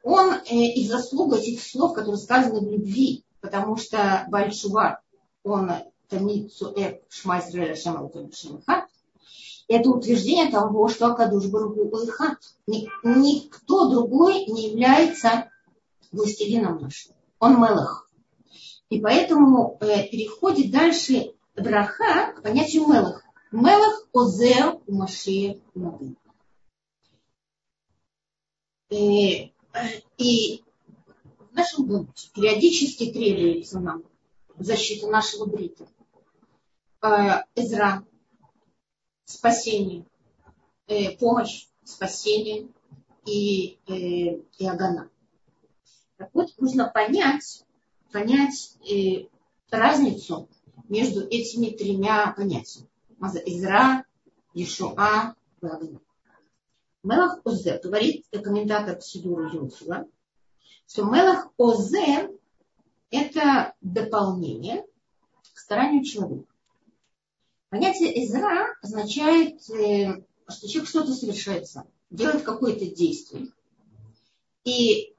он 0.02 0.33
э, 0.33 0.54
и 0.54 0.87
заслугу 0.87 1.37
этих 1.37 1.62
слов, 1.62 1.95
которые 1.95 2.19
сказаны 2.19 2.61
в 2.61 2.71
любви, 2.71 3.25
потому 3.40 3.76
что 3.76 4.26
Бальшува, 4.28 5.00
он 5.43 5.71
Тамид 6.09 6.52
Суэк 6.52 7.02
Шма 7.09 7.40
Шамахат, 7.40 8.88
это 9.66 9.90
утверждение 9.90 10.50
того, 10.50 10.88
что 10.88 11.07
Акадуш 11.07 11.47
Баруху 11.47 12.04
Ихат. 12.04 12.38
Никто 12.66 13.88
другой 13.88 14.45
не 14.47 14.71
является 14.71 15.50
властелином 16.12 16.83
нашим. 16.83 17.14
Он 17.38 17.54
Мелах. 17.61 18.03
И 18.95 19.01
поэтому 19.01 19.77
э, 19.81 20.07
переходит 20.09 20.71
дальше 20.71 21.35
браха 21.57 22.33
к 22.33 22.43
понятию 22.43 22.87
Мелах. 22.87 23.25
Мелах 23.51 24.07
Озер 24.15 24.78
у 24.87 24.95
Машия 24.95 25.61
Мабин. 25.75 26.17
И, 28.91 29.52
и 30.17 30.63
в 31.39 31.54
нашем 31.57 31.89
доме 31.89 32.07
периодически 32.37 33.11
требуется 33.11 33.80
нам 33.80 34.04
защита 34.59 35.09
нашего 35.09 35.47
брита. 35.47 35.89
Э, 37.02 37.43
Эзра, 37.57 38.07
спасение, 39.25 40.07
э, 40.87 41.17
помощь, 41.17 41.67
спасение 41.83 42.69
и, 43.26 43.76
э, 43.89 44.41
и 44.57 44.67
Агана. 44.69 45.11
Так 46.17 46.30
вот, 46.33 46.57
нужно 46.59 46.89
понять, 46.89 47.65
понять 48.15 48.79
разницу 49.71 50.49
между 50.89 51.27
этими 51.27 51.71
тремя 51.71 52.33
понятиями. 52.37 52.89
Изра, 53.45 54.05
Ешуа 54.55 55.35
и 55.61 55.67
Агана. 55.67 56.00
Мелах 57.03 57.41
Озе, 57.45 57.81
говорит 57.83 58.25
комментатор 58.31 59.00
Сидура 59.03 59.53
Юнсула, 59.53 60.07
что 60.87 61.05
Мелах 61.07 61.50
Озе– 61.57 62.31
это 63.11 63.75
дополнение 63.81 64.87
к 65.53 65.59
старанию 65.59 66.05
человека. 66.05 66.53
Понятие 67.71 68.25
Изра 68.25 68.77
означает, 68.81 69.69
э, 69.71 70.23
что 70.47 70.69
человек 70.69 70.89
что-то 70.89 71.13
совершает 71.15 71.67
сам, 71.67 71.89
делает 72.11 72.45
какое-то 72.45 72.87
действие 72.87 73.49
и 74.63 75.14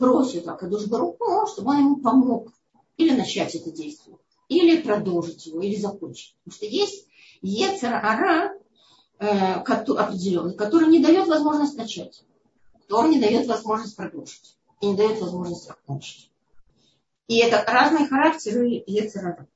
просит 0.00 0.48
Акадуш 0.48 0.86
Баруку, 0.86 1.46
чтобы 1.46 1.72
он 1.72 1.78
ему 1.78 1.96
помог 1.96 2.48
или 2.96 3.14
начать 3.14 3.54
это 3.54 3.70
действие, 3.70 4.16
или 4.48 4.80
продолжить 4.80 5.46
его, 5.46 5.60
или 5.60 5.76
закончить. 5.76 6.34
Потому 6.44 6.56
что 6.56 6.66
есть 6.66 7.06
Ецер 7.42 7.94
Ара 7.94 8.54
э, 9.18 9.54
определенный, 9.56 10.54
который 10.54 10.88
не 10.88 11.00
дает 11.00 11.28
возможность 11.28 11.76
начать, 11.76 12.24
который 12.80 13.10
не 13.10 13.20
дает 13.20 13.46
возможность 13.46 13.94
продолжить 13.94 14.56
и 14.80 14.86
не 14.86 14.96
дает 14.96 15.20
возможность 15.20 15.66
закончить. 15.66 16.30
И 17.28 17.36
это 17.38 17.62
разные 17.70 18.08
характеры 18.08 18.82
Ецер 18.86 19.26
Ара. 19.26 19.46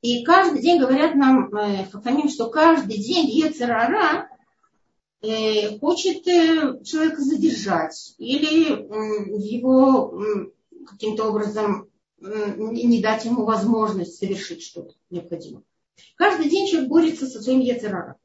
И 0.00 0.24
каждый 0.24 0.62
день 0.62 0.80
говорят 0.80 1.14
нам 1.14 1.54
э, 1.54 1.86
что 2.30 2.48
каждый 2.48 2.96
день 2.96 3.28
Ецерара 3.28 4.29
э, 4.29 4.29
хочет 5.22 6.26
э, 6.26 6.82
человека 6.82 7.20
задержать 7.22 8.14
или 8.18 8.70
его 9.38 10.18
каким-то 10.86 11.28
образом 11.28 11.88
не 12.20 13.00
дать 13.02 13.24
ему 13.24 13.44
возможность 13.44 14.16
совершить 14.16 14.62
что-то 14.62 14.94
необходимое. 15.10 15.62
Каждый 16.16 16.48
день 16.48 16.66
человек 16.68 16.88
борется 16.88 17.26
со 17.26 17.42
своим 17.42 17.60
Ецерара. 17.60 18.16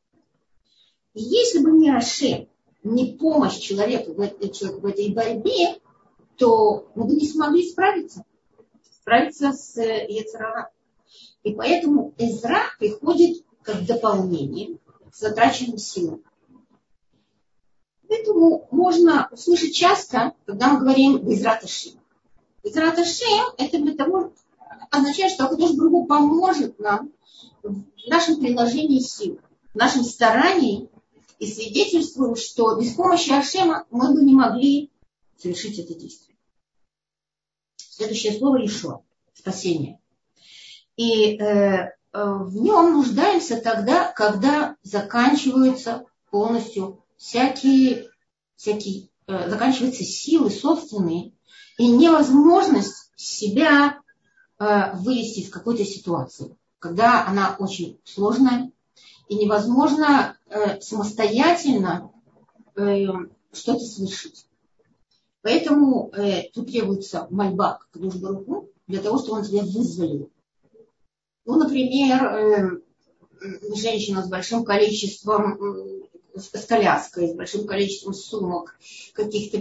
И 1.13 1.21
если 1.21 1.59
бы 1.59 1.71
не 1.71 1.89
Аше, 1.89 2.47
не 2.83 3.13
помощь 3.13 3.57
человеку 3.57 4.13
в 4.13 4.19
этой, 4.19 4.49
в 4.49 4.85
этой 4.85 5.13
борьбе, 5.13 5.79
то 6.35 6.87
мы 6.95 7.05
бы 7.05 7.13
не 7.13 7.27
смогли 7.27 7.67
справиться. 7.69 8.25
Справиться 9.01 9.53
с 9.53 9.81
Ецерара. 9.81 10.71
И 11.43 11.53
поэтому 11.53 12.13
Эзра 12.17 12.63
приходит 12.79 13.43
как 13.61 13.85
дополнение 13.85 14.77
к 15.09 15.15
затраченным 15.15 15.77
силам. 15.77 16.23
Поэтому 18.15 18.67
можно 18.71 19.27
услышать 19.31 19.75
часто, 19.75 20.33
когда 20.45 20.69
мы 20.69 20.79
говорим 20.79 21.17
Безрат 21.17 21.63
Ашем. 21.63 21.99
Безрат 22.63 22.97
Ашем 22.97 23.45
это 23.57 23.77
для 23.77 23.93
того, 23.93 24.31
означает, 24.89 25.33
что 25.33 25.45
Акадош 25.45 25.71
Бругу 25.71 26.05
поможет 26.05 26.79
нам 26.79 27.11
в 27.61 27.83
нашем 28.07 28.39
приложении 28.39 28.99
сил, 28.99 29.39
в 29.73 29.75
нашем 29.75 30.03
старании 30.03 30.89
и 31.39 31.51
свидетельствует, 31.51 32.39
что 32.39 32.79
без 32.79 32.93
помощи 32.93 33.31
Ашема 33.31 33.85
мы 33.89 34.13
бы 34.13 34.23
не 34.23 34.33
могли 34.33 34.89
совершить 35.37 35.77
это 35.79 35.93
действие. 35.93 36.37
Следующее 37.77 38.37
слово 38.37 38.65
Ишуа. 38.65 39.01
Спасение. 39.33 39.99
И 40.95 41.37
э, 41.37 41.91
в 42.13 42.55
нем 42.55 42.93
нуждаемся 42.93 43.57
тогда, 43.57 44.11
когда 44.13 44.77
заканчиваются 44.83 46.05
полностью 46.29 47.04
всякие, 47.17 48.09
всякие 48.55 49.09
э, 49.27 49.49
заканчиваются 49.49 50.03
силы 50.03 50.49
собственные 50.49 51.33
и 51.77 51.87
невозможность 51.87 53.11
себя 53.15 53.99
э, 54.59 54.95
вывести 54.95 55.41
из 55.41 55.49
какой-то 55.49 55.85
ситуации, 55.85 56.55
когда 56.79 57.25
она 57.25 57.55
очень 57.59 57.99
сложная 58.03 58.71
и 59.27 59.35
невозможно 59.35 60.37
э, 60.47 60.79
самостоятельно 60.81 62.11
э, 62.75 63.05
что-то 63.51 63.79
совершить. 63.79 64.45
Поэтому 65.41 66.11
э, 66.13 66.49
тут 66.53 66.71
требуется 66.71 67.27
мольба 67.29 67.79
к 67.91 67.97
Душбаруху 67.97 68.69
для 68.87 69.01
того, 69.01 69.19
чтобы 69.19 69.39
он 69.39 69.45
тебя 69.45 69.61
вызволил 69.61 70.29
ну, 71.45 71.57
например, 71.57 72.23
э, 72.25 72.81
женщина 73.75 74.23
с 74.23 74.29
большим 74.29 74.65
количеством 74.65 76.04
с 76.35 76.65
коляской, 76.65 77.29
с 77.29 77.33
большим 77.33 77.65
количеством 77.65 78.13
сумок, 78.13 78.77
каких-то 79.13 79.59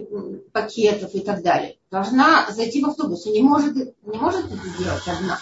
пакетов 0.52 1.14
и 1.14 1.20
так 1.20 1.42
далее, 1.42 1.78
должна 1.90 2.50
зайти 2.50 2.82
в 2.82 2.88
автобус 2.88 3.26
и 3.26 3.30
не 3.30 3.42
может, 3.42 3.74
не 3.74 4.18
может 4.18 4.46
это 4.46 4.68
сделать 4.76 5.06
одна. 5.06 5.38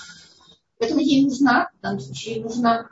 Поэтому 0.79 1.01
ей 1.01 1.25
нужна, 1.25 1.71
в 1.79 1.83
данном 1.83 2.01
случае 2.01 2.43
нужна, 2.43 2.91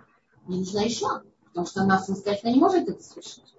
ей 0.49 0.59
нужна 0.59 0.83
еще, 0.83 1.07
потому 1.49 1.67
что 1.67 1.83
она 1.83 1.99
самостоятельно 1.99 2.53
не 2.53 2.61
может 2.61 2.89
это 2.89 3.03
совершить. 3.03 3.55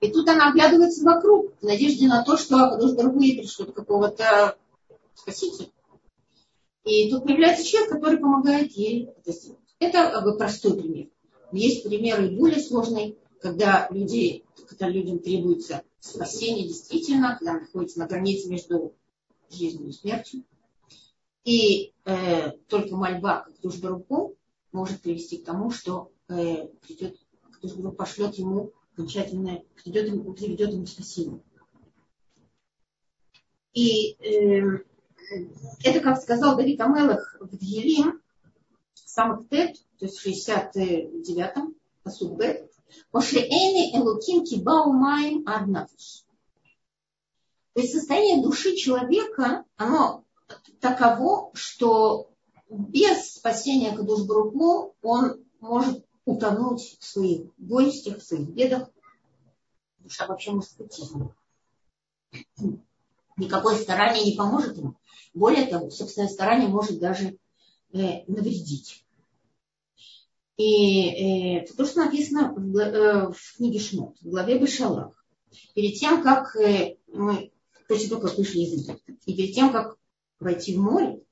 И 0.00 0.10
тут 0.10 0.28
она 0.28 0.50
оглядывается 0.50 1.04
вокруг 1.04 1.54
в 1.60 1.62
надежде 1.62 2.08
на 2.08 2.24
то, 2.24 2.36
что 2.36 2.76
Душ 2.76 2.92
другие 2.92 3.40
пришлют 3.40 3.72
какого-то 3.72 4.56
спасителя. 5.14 5.68
И 6.84 7.10
тут 7.10 7.24
появляется 7.24 7.64
человек, 7.64 7.92
который 7.92 8.18
помогает 8.18 8.72
ей 8.72 9.10
это 9.16 9.32
сделать. 9.32 9.60
Это 9.78 10.10
как 10.10 10.24
бы 10.24 10.36
простой 10.36 10.74
пример. 10.76 11.08
Есть 11.52 11.84
примеры 11.84 12.30
более 12.30 12.60
сложные, 12.60 13.16
когда, 13.42 13.88
людей, 13.90 14.44
когда 14.68 14.88
людям 14.88 15.18
требуется 15.18 15.82
спасение 15.98 16.68
действительно, 16.68 17.36
когда 17.36 17.54
находится 17.54 17.98
на 17.98 18.06
границе 18.06 18.48
между 18.48 18.94
жизнью 19.50 19.88
и 19.88 19.92
смертью. 19.92 20.44
И 21.44 21.92
э, 22.04 22.52
только 22.68 22.94
мольба, 22.94 23.40
как 23.40 23.60
Душбаруком, 23.60 24.34
может 24.70 25.02
привести 25.02 25.38
к 25.38 25.44
тому, 25.44 25.70
что 25.70 26.12
э, 26.28 26.68
придет, 26.86 27.18
пошлет 27.98 28.36
ему 28.36 28.72
окончательное, 28.92 29.64
придет 29.82 30.06
ему, 30.06 30.32
приведет 30.32 30.72
ему 30.72 30.86
спасение. 30.86 31.42
И 33.74 34.12
э, 34.20 34.84
это, 35.82 36.00
как 36.00 36.22
сказал 36.22 36.56
Давид 36.56 36.80
Амелах 36.80 37.36
в 37.40 37.56
Дьелим, 37.58 38.22
самых 38.94 39.48
Тет, 39.48 39.76
то 39.98 40.06
есть 40.06 40.18
в 40.18 40.26
69-м, 40.26 41.74
посуд 42.04 42.38
Бет, 42.38 42.71
Ошеэни 43.12 43.96
элуким 43.96 44.44
кибау 44.44 44.92
маем 44.92 45.46
аднафиш. 45.46 46.24
То 47.74 47.80
есть 47.80 47.94
состояние 47.94 48.42
души 48.42 48.76
человека, 48.76 49.64
оно 49.76 50.24
таково, 50.80 51.50
что 51.54 52.30
без 52.68 53.34
спасения 53.34 53.96
Кадушбруку 53.96 54.94
он 55.02 55.44
может 55.60 56.04
утонуть 56.24 56.98
в 57.00 57.04
своих 57.04 57.46
горестях, 57.58 58.18
в 58.18 58.22
своих 58.22 58.48
бедах. 58.48 58.88
Душа 59.98 60.26
вообще 60.26 60.52
может 60.52 60.70
скатить. 60.70 61.10
Никакое 63.36 63.76
старание 63.76 64.24
не 64.24 64.36
поможет 64.36 64.76
ему. 64.76 64.94
Более 65.34 65.66
того, 65.66 65.90
собственное 65.90 66.28
старание 66.28 66.68
может 66.68 66.98
даже 66.98 67.38
э, 67.92 68.24
навредить. 68.26 69.04
И 70.56 71.56
это 71.56 71.76
то, 71.76 71.86
что 71.86 72.04
написано 72.04 72.52
в, 72.54 72.76
э, 72.78 73.32
в 73.32 73.56
книге 73.56 73.78
Шмот, 73.78 74.18
в 74.20 74.28
главе 74.28 74.58
Бешалах. 74.58 75.24
Перед 75.74 75.98
тем, 75.98 76.22
как 76.22 76.54
э, 76.56 76.96
мы, 77.08 77.50
после 77.88 78.08
того, 78.08 78.20
как 78.20 78.36
вышли 78.36 78.60
из 78.60 78.72
Египта, 78.72 79.12
и 79.26 79.34
перед 79.34 79.54
тем, 79.54 79.72
как 79.72 79.96
войти 80.40 80.76
в 80.76 80.80
море, 80.80 81.22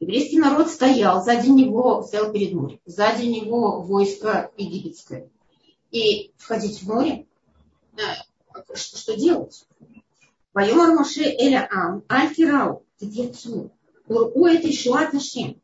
еврейский 0.00 0.38
народ 0.38 0.68
стоял, 0.68 1.22
сзади 1.22 1.48
него, 1.48 2.02
стоял 2.02 2.32
перед 2.32 2.52
морем, 2.52 2.80
сзади 2.86 3.26
него 3.26 3.82
войско 3.82 4.50
египетское. 4.56 5.30
И 5.90 6.32
входить 6.36 6.82
в 6.82 6.88
море, 6.88 7.26
э, 7.96 8.00
что, 8.74 8.98
что 8.98 9.16
делать? 9.16 9.64
Вайомар 10.52 10.94
Моше 10.94 11.22
Эля 11.22 11.68
Ам, 11.70 12.02
Аль 12.10 12.34
Тирау, 12.34 12.84
Тетьяцу, 12.98 13.70
Уру 14.06 14.46
это 14.46 14.72
Шуат 14.72 15.12
Нашем, 15.12 15.60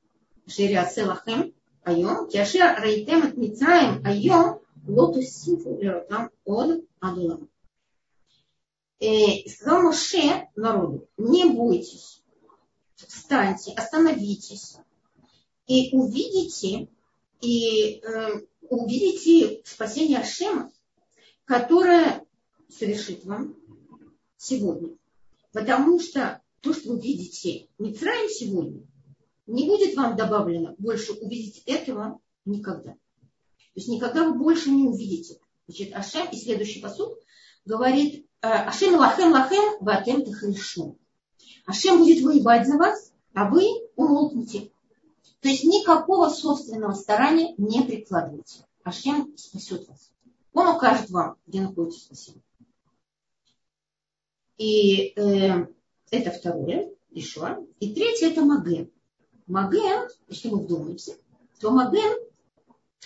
Шеря 0.47 0.89
Селахем, 0.89 1.53
היום, 1.86 2.28
כאשר 2.32 2.74
ראיתם 2.82 3.20
את 3.28 3.34
מצרים 3.38 4.02
היום, 4.06 4.54
לא 4.88 5.12
תוסיפו 5.14 5.78
לראותם 5.82 6.26
עוד 6.44 6.70
עד 7.02 7.18
עולם. 7.18 7.38
Сказал 9.48 9.82
Моше 9.82 10.48
народу, 10.56 11.08
не 11.18 11.46
бойтесь, 11.46 12.22
встаньте, 12.96 13.74
остановитесь 13.74 14.78
и 15.66 15.96
увидите, 15.96 16.88
и 17.42 18.00
э, 18.00 18.42
увидите 18.62 19.64
спасение 19.66 20.20
Ашема, 20.20 20.72
которое 21.46 22.24
совершит 22.70 23.26
вам 23.26 23.56
сегодня. 24.38 24.96
Потому 25.52 26.00
что 26.00 26.42
то, 26.62 26.74
что 26.74 26.92
вы 26.92 27.02
видите 27.02 27.68
Мицраем 27.80 28.30
сегодня, 28.30 28.84
не 29.47 29.67
будет 29.67 29.97
вам 29.97 30.17
добавлено 30.17 30.75
больше 30.79 31.13
увидеть 31.13 31.63
этого 31.67 32.21
никогда. 32.45 32.93
То 32.93 32.99
есть 33.81 33.89
никогда 33.89 34.25
вы 34.25 34.39
больше 34.39 34.71
не 34.71 34.89
увидите. 34.89 35.39
Значит, 35.67 35.95
Ашем, 35.95 36.29
и 36.31 36.37
следующий 36.37 36.81
посуд 36.81 37.19
говорит, 37.65 38.27
«Э, 38.41 38.49
Ашем 38.49 38.95
лахем 38.95 39.33
лахем 39.33 39.85
ватем 39.85 40.25
тахришу. 40.25 40.99
Ашем 41.67 41.99
будет 41.99 42.23
воевать 42.23 42.67
за 42.67 42.77
вас, 42.77 43.13
а 43.35 43.51
вы 43.51 43.65
умолкнете. 43.97 44.71
То 45.41 45.49
есть 45.49 45.65
никакого 45.65 46.29
собственного 46.29 46.93
старания 46.93 47.55
не 47.59 47.83
прикладывайте. 47.83 48.65
Ашем 48.83 49.37
спасет 49.37 49.87
вас. 49.89 50.11
Он 50.53 50.69
укажет 50.69 51.11
вам, 51.11 51.37
где 51.47 51.61
находится 51.61 52.01
спасение. 52.01 52.43
И 54.57 55.13
э, 55.17 55.67
это 56.11 56.31
второе, 56.31 56.91
Ишуа. 57.11 57.59
И 57.81 57.95
третье 57.95 58.31
это 58.31 58.43
Маген. 58.43 58.91
Маген, 59.47 60.09
если 60.29 60.49
мы 60.49 60.59
вдумаемся, 60.59 61.17
то 61.61 61.71
маген 61.71 62.19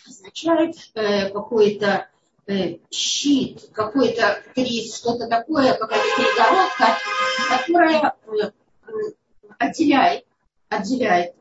означает 0.07 0.77
э, 0.95 1.29
какой-то 1.31 2.09
э, 2.47 2.79
щит, 2.91 3.71
какой-то 3.73 4.43
крис, 4.55 4.97
что-то 4.97 5.29
такое, 5.29 5.75
какая-то 5.75 6.17
перегородка, 6.17 6.99
которая 7.49 8.17
э, 8.27 9.13
отделяет, 9.59 10.25
отделяет 10.69 11.35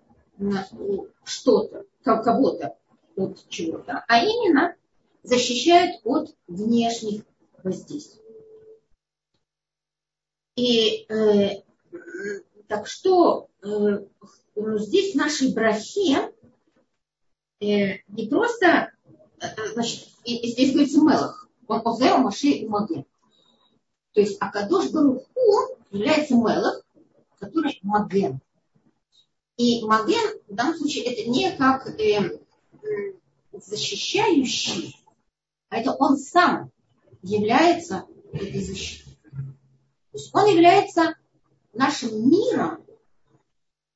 что-то, 1.24 1.86
кого-то 2.04 2.76
от 3.16 3.48
чего-то, 3.50 4.04
а 4.08 4.20
именно 4.20 4.76
защищает 5.24 6.02
от 6.04 6.36
внешних 6.48 7.24
воздействий. 7.64 8.22
И 10.56 11.06
э, 11.10 11.62
так 12.68 12.88
что 12.88 13.50
э, 13.64 14.06
здесь 14.78 15.14
в 15.14 15.18
нашей 15.18 15.54
брахе 15.54 16.32
э, 17.62 18.00
не 18.08 18.28
просто, 18.28 18.92
э, 19.40 19.46
значит, 19.74 20.08
здесь 20.26 20.72
говорится 20.72 21.02
Мелах, 21.02 21.48
он 21.68 21.82
Озео 21.86 22.18
Маши 22.18 22.48
и 22.48 22.68
Маген. 22.68 23.06
То 24.14 24.22
есть 24.22 24.38
Акадош 24.40 24.90
Баруху 24.90 25.78
является 25.92 26.36
Мелах, 26.36 26.82
который 27.40 27.80
Маген. 27.84 28.40
И 29.58 29.86
Маген 29.86 30.40
в 30.48 30.56
данном 30.56 30.78
случае 30.78 31.06
это 31.06 31.30
не 31.30 31.52
как 31.52 31.88
э, 32.00 32.40
защищающий, 33.54 34.96
а 35.70 35.78
это 35.78 35.92
он 35.94 36.18
сам 36.18 36.72
является 37.22 38.06
этой 38.34 38.62
защитой. 38.62 39.18
То 39.32 40.18
есть 40.18 40.34
он 40.34 40.48
является 40.48 41.16
нашим 41.74 42.30
миром, 42.30 42.84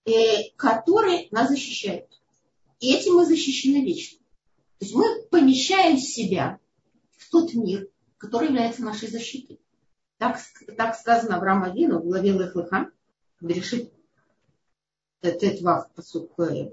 Э, 0.05 0.49
которые 0.57 1.29
нас 1.31 1.47
защищают. 1.49 2.09
И 2.81 2.93
этим 2.93 3.13
мы 3.13 3.25
защищены 3.25 3.85
вечно. 3.85 4.19
То 4.79 4.85
есть 4.85 4.95
мы 4.95 5.21
помещаем 5.31 5.97
себя 5.97 6.59
в 7.17 7.29
тот 7.29 7.53
мир, 7.53 7.87
который 8.17 8.49
является 8.49 8.83
нашей 8.83 9.07
защитой. 9.07 9.61
Так, 10.17 10.39
так 10.77 10.97
сказано 10.97 11.39
в 11.39 11.73
Вину 11.73 11.99
в 11.99 12.03
главе 12.03 12.33
Лехлыха, 12.33 12.91
когда 13.37 13.53
решит 13.53 13.93
Тетвав 15.21 15.89
посук 15.93 16.37
э, 16.37 16.71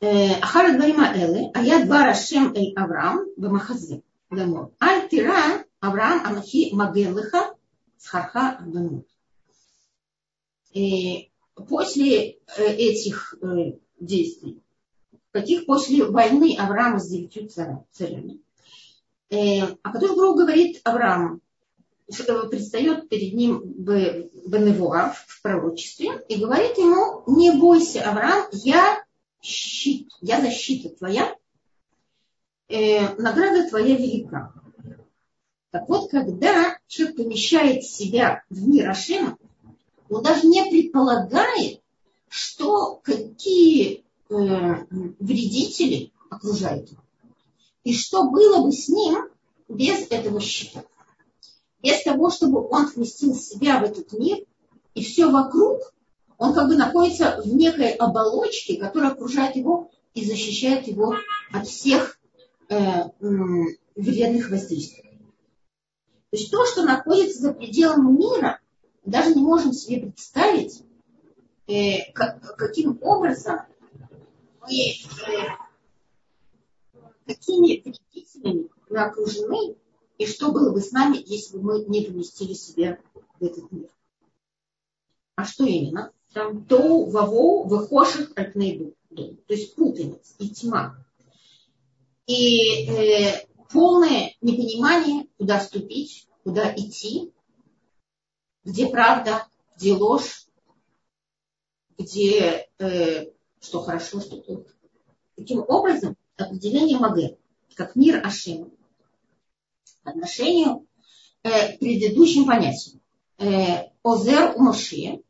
э, 0.00 0.32
Ахара 0.40 0.76
Дварима 0.76 1.14
Элы, 1.14 1.52
а 1.54 1.62
я 1.62 1.84
два 1.84 2.04
Рашем 2.04 2.52
Эль 2.52 2.74
Авраам 2.74 3.28
в 3.36 3.48
Махазе. 3.48 4.02
Аль 4.32 5.08
Тира 5.08 5.64
Авраам 5.78 6.26
Амахи 6.26 6.74
Маген 6.74 7.16
Схарха 7.96 8.56
Адамут 8.58 9.06
после 11.56 12.32
э, 12.32 12.36
этих 12.58 13.34
э, 13.40 13.72
действий, 13.98 14.62
каких 15.32 15.66
после 15.66 16.04
войны 16.04 16.56
Авраама 16.58 16.98
с 16.98 17.08
девятью 17.08 17.48
царями, 17.48 18.40
э, 19.30 19.62
а 19.82 19.92
который 19.92 20.16
Бог 20.16 20.36
говорит 20.36 20.80
Аврааму, 20.84 21.40
предстает 22.06 23.08
перед 23.08 23.32
ним 23.32 23.62
Беневуа 23.64 25.14
в 25.26 25.42
пророчестве 25.42 26.24
и 26.28 26.36
говорит 26.36 26.78
ему, 26.78 27.24
не 27.26 27.50
бойся, 27.50 28.08
Авраам, 28.08 28.46
я 28.52 29.02
щит, 29.42 30.08
я 30.20 30.40
защита 30.40 30.90
твоя, 30.90 31.34
награда 32.68 33.68
твоя 33.68 33.96
велика. 33.96 34.52
Так 35.70 35.88
вот, 35.88 36.10
когда 36.10 36.78
человек 36.86 37.16
помещает 37.16 37.82
себя 37.82 38.44
в 38.50 38.68
мир 38.68 38.88
Ашема, 38.88 39.36
он 40.08 40.22
даже 40.22 40.46
не 40.46 40.64
предполагает, 40.64 41.80
что 42.28 43.00
какие 43.02 44.04
э, 44.28 44.34
вредители 45.18 46.12
окружают 46.30 46.90
его. 46.90 47.02
И 47.84 47.94
что 47.94 48.30
было 48.30 48.64
бы 48.64 48.72
с 48.72 48.88
ним 48.88 49.28
без 49.68 50.10
этого 50.10 50.40
щита? 50.40 50.84
Без 51.82 52.02
того, 52.02 52.30
чтобы 52.30 52.66
он 52.68 52.86
вместил 52.86 53.34
себя 53.34 53.78
в 53.78 53.84
этот 53.84 54.12
мир, 54.12 54.38
и 54.94 55.04
все 55.04 55.30
вокруг, 55.30 55.94
он 56.38 56.52
как 56.52 56.68
бы 56.68 56.76
находится 56.76 57.40
в 57.42 57.46
некой 57.46 57.90
оболочке, 57.92 58.76
которая 58.76 59.12
окружает 59.12 59.56
его 59.56 59.90
и 60.14 60.24
защищает 60.24 60.88
его 60.88 61.14
от 61.52 61.68
всех 61.68 62.18
э, 62.68 63.04
вредных 63.20 64.50
воздействий. 64.50 65.06
То 66.30 66.36
есть 66.36 66.50
то, 66.50 66.66
что 66.66 66.82
находится 66.82 67.40
за 67.40 67.52
пределами 67.52 68.16
мира, 68.16 68.60
даже 69.06 69.34
не 69.34 69.42
можем 69.42 69.72
себе 69.72 70.02
представить, 70.02 70.82
э, 71.68 72.12
как, 72.12 72.56
каким 72.56 72.98
образом 73.00 73.60
мы, 74.60 74.68
э, 74.68 74.94
какими 77.24 77.82
вредителями 77.82 78.68
мы 78.90 78.98
окружены, 78.98 79.76
и 80.18 80.26
что 80.26 80.52
было 80.52 80.72
бы 80.72 80.80
с 80.80 80.92
нами, 80.92 81.22
если 81.24 81.56
бы 81.56 81.62
мы 81.62 81.84
не 81.84 82.04
поместили 82.04 82.52
себя 82.52 82.98
в 83.38 83.44
этот 83.44 83.70
мир. 83.70 83.88
А 85.36 85.44
что 85.44 85.64
именно? 85.64 86.12
Там 86.32 86.64
то, 86.64 87.04
ваво, 87.04 87.64
выхоших, 87.64 88.32
альпнейду. 88.34 88.94
То 89.14 89.54
есть 89.54 89.74
путаница 89.74 90.34
и 90.38 90.48
тьма. 90.48 90.96
И 92.26 92.88
э, 92.88 93.46
полное 93.70 94.34
непонимание, 94.40 95.28
куда 95.38 95.60
вступить, 95.60 96.26
куда 96.42 96.74
идти, 96.74 97.32
где 98.66 98.88
правда, 98.88 99.46
где 99.76 99.94
ложь, 99.94 100.46
где 101.96 102.68
э, 102.78 103.26
что 103.60 103.80
хорошо, 103.80 104.20
что 104.20 104.38
плохо. 104.38 104.68
Таким 105.36 105.64
образом, 105.66 106.16
определение 106.36 106.98
Маге, 106.98 107.38
как 107.74 107.94
мир 107.94 108.26
Ашема, 108.26 108.68
по 110.02 110.10
отношению 110.10 110.86
э, 111.42 111.76
к 111.76 111.78
предыдущим 111.78 112.44
понятиям. 112.44 113.00
Э, 113.38 113.90
Озер 114.02 114.56
Умаши 114.56 115.22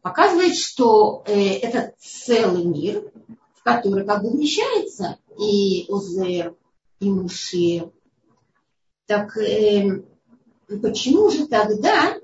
показывает, 0.00 0.54
что 0.54 1.24
э, 1.26 1.56
это 1.58 1.94
целый 1.98 2.64
мир, 2.64 3.10
в 3.56 3.62
который 3.64 4.06
как 4.06 4.22
бы 4.22 4.30
вмещается 4.30 5.18
и 5.36 5.86
Озер, 5.88 6.54
и 7.00 7.10
Муши. 7.10 7.90
Так 9.06 9.36
э, 9.36 10.02
почему 10.80 11.30
же 11.30 11.48
тогда 11.48 12.18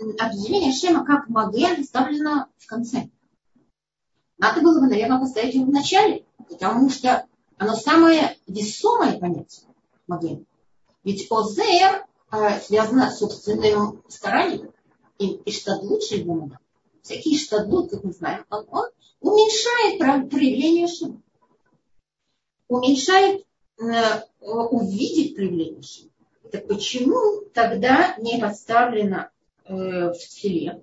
определение 0.00 0.72
Шема 0.72 1.04
как 1.04 1.28
Маген 1.28 1.76
поставлено 1.76 2.48
в 2.58 2.66
конце? 2.66 3.10
Надо 4.38 4.62
было 4.62 4.80
бы, 4.80 4.88
наверное, 4.88 5.20
поставить 5.20 5.54
его 5.54 5.66
в 5.66 5.70
начале, 5.70 6.24
потому 6.48 6.88
что 6.88 7.26
оно 7.58 7.74
самое 7.74 8.38
весомое 8.46 9.18
понятие 9.18 9.66
Маген. 10.06 10.46
Ведь 11.04 11.26
Озер 11.30 12.06
э, 12.32 12.60
связано 12.60 13.10
с 13.10 13.18
собственным 13.18 14.02
старанием 14.08 14.72
и, 15.18 15.34
и 15.34 15.52
штадлут 15.52 16.02
Шельбумана. 16.02 16.58
Всякий 17.02 17.38
штадлут, 17.38 17.90
как 17.90 18.04
мы 18.04 18.12
знаем, 18.12 18.44
он, 18.50 18.66
он 18.70 18.88
уменьшает 19.20 19.98
проявление 20.30 20.88
Шема. 20.88 21.20
Уменьшает 22.68 23.44
э, 23.78 24.22
увидеть 24.40 25.34
проявление 25.34 25.82
Шема. 25.82 26.10
Так 26.50 26.66
почему 26.66 27.42
тогда 27.54 28.16
не 28.18 28.38
поставлено 28.38 29.30
э, 29.30 29.39
в 29.70 30.18
теле 30.28 30.82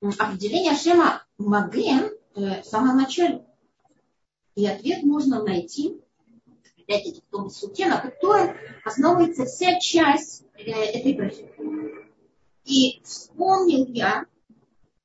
определение 0.00 0.74
Шема 0.74 1.24
Маген 1.38 2.10
э, 2.34 2.62
в 2.62 2.64
самом 2.64 2.96
начале? 2.96 3.44
И 4.54 4.66
ответ 4.66 5.02
можно 5.04 5.42
найти 5.42 6.00
опять-таки 6.82 7.20
в 7.20 7.30
том 7.30 7.50
суте, 7.50 7.86
на 7.86 8.00
котором 8.00 8.56
основывается 8.84 9.44
вся 9.44 9.78
часть 9.78 10.44
э, 10.56 10.70
этой 10.70 11.14
профессии. 11.14 12.08
И 12.64 13.00
вспомнил 13.04 13.86
я, 13.86 14.26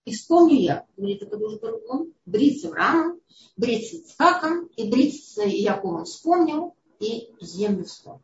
и 0.05 0.13
вспомнил 0.13 0.59
я, 0.59 0.85
говорит 0.97 1.23
Акадуш 1.23 1.59
Барукон, 1.59 2.13
брит 2.25 2.59
с 2.59 2.65
Авраамом, 2.65 3.19
брит 3.57 3.85
с 3.85 3.93
Ицхаком, 3.93 4.67
и 4.75 4.89
брит 4.89 5.15
с 5.15 5.41
Яковом 5.41 6.05
вспомнил, 6.05 6.75
и 6.99 7.29
землю 7.39 7.85
вспомнил. 7.85 8.21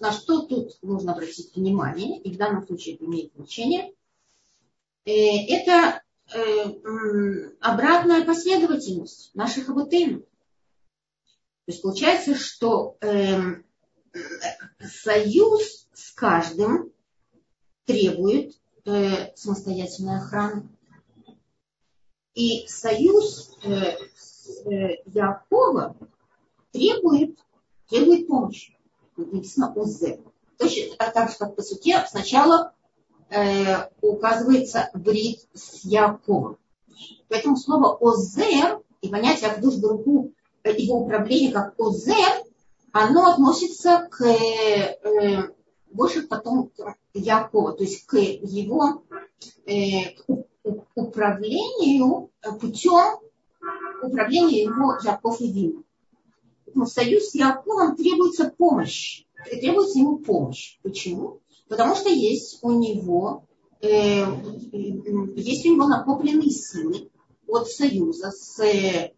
На 0.00 0.12
что 0.12 0.42
тут 0.42 0.82
нужно 0.82 1.12
обратить 1.12 1.54
внимание, 1.54 2.20
и 2.20 2.32
в 2.32 2.36
данном 2.36 2.66
случае 2.66 2.96
это 2.96 3.04
имеет 3.04 3.32
значение, 3.34 3.94
э, 5.04 5.12
это 5.12 6.02
э, 6.34 7.52
обратная 7.60 8.24
последовательность 8.24 9.32
наших 9.34 9.68
абутейнов. 9.68 10.22
То 10.22 11.72
есть 11.72 11.82
получается, 11.82 12.34
что 12.34 12.96
э, 13.00 13.62
союз 14.80 15.88
с 15.92 16.10
каждым 16.12 16.92
требует 17.84 18.60
э, 18.86 19.36
самостоятельной 19.36 20.16
охраны. 20.16 20.68
И 22.34 22.66
союз 22.66 23.56
Якова 24.64 25.96
требует, 26.72 27.38
требует 27.88 28.26
помощи. 28.26 28.79
Написано 29.26 29.72
ОЗ. 29.74 30.02
Точно 30.58 30.96
так 30.96 31.30
же, 31.30 31.36
как 31.38 31.56
по 31.56 31.62
сути, 31.62 31.94
сначала 32.08 32.74
э, 33.30 33.88
указывается 34.02 34.90
брит 34.94 35.40
с 35.54 35.84
Яковом. 35.84 36.58
Поэтому 37.28 37.56
слово 37.56 37.96
ОЗЕР 38.00 38.80
и 39.00 39.08
понятие 39.08 39.50
Акдуш 39.50 39.76
Баруху 39.76 40.32
его 40.64 41.00
управление 41.00 41.52
как 41.52 41.74
ОЗ, 41.78 42.08
оно 42.92 43.32
относится 43.32 44.08
к 44.10 44.22
э, 44.24 45.48
больше 45.92 46.22
потом 46.26 46.68
к 46.68 46.96
Якова, 47.14 47.72
то 47.72 47.82
есть 47.82 48.06
к 48.06 48.16
его 48.16 49.04
э, 49.66 50.14
к 50.16 50.46
управлению 50.94 52.30
путем 52.60 53.20
управления 54.02 54.64
его 54.64 54.96
Яков 55.02 55.40
и. 55.40 55.84
Поэтому 56.70 56.86
союз 56.86 57.30
с 57.30 57.34
Яковом 57.34 57.96
требуется 57.96 58.48
помощь. 58.56 59.24
Требуется 59.44 59.98
ему 59.98 60.18
помощь. 60.18 60.78
Почему? 60.82 61.40
Потому 61.68 61.96
что 61.96 62.08
есть 62.10 62.60
у 62.62 62.70
него, 62.70 63.48
э, 63.80 64.24
есть 65.34 65.66
у 65.66 65.74
него 65.74 65.88
накопленные 65.88 66.50
силы 66.50 67.10
от 67.48 67.68
союза 67.68 68.30
с 68.30 69.12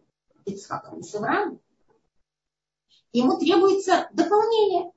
Ицхаком 0.47 1.01
и 1.01 1.03
с 1.03 1.15
Авраамом. 1.15 1.61
Ему 3.13 3.39
требуется 3.39 4.09
дополнение 4.15 4.91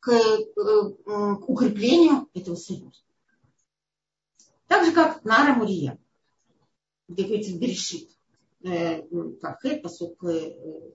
к, 0.00 0.10
э, 0.10 0.44
к 0.56 1.48
укреплению 1.48 2.28
этого 2.34 2.56
союза. 2.56 3.00
Так 4.66 4.84
же, 4.84 4.92
как 4.92 5.24
Нара 5.24 5.54
Мурия, 5.54 5.98
где 7.08 7.24
говорится 7.24 7.56
Берешит, 7.56 8.10
э, 8.64 9.02
Кавхет, 9.40 9.82
посок 9.82 10.22
э, 10.24 10.92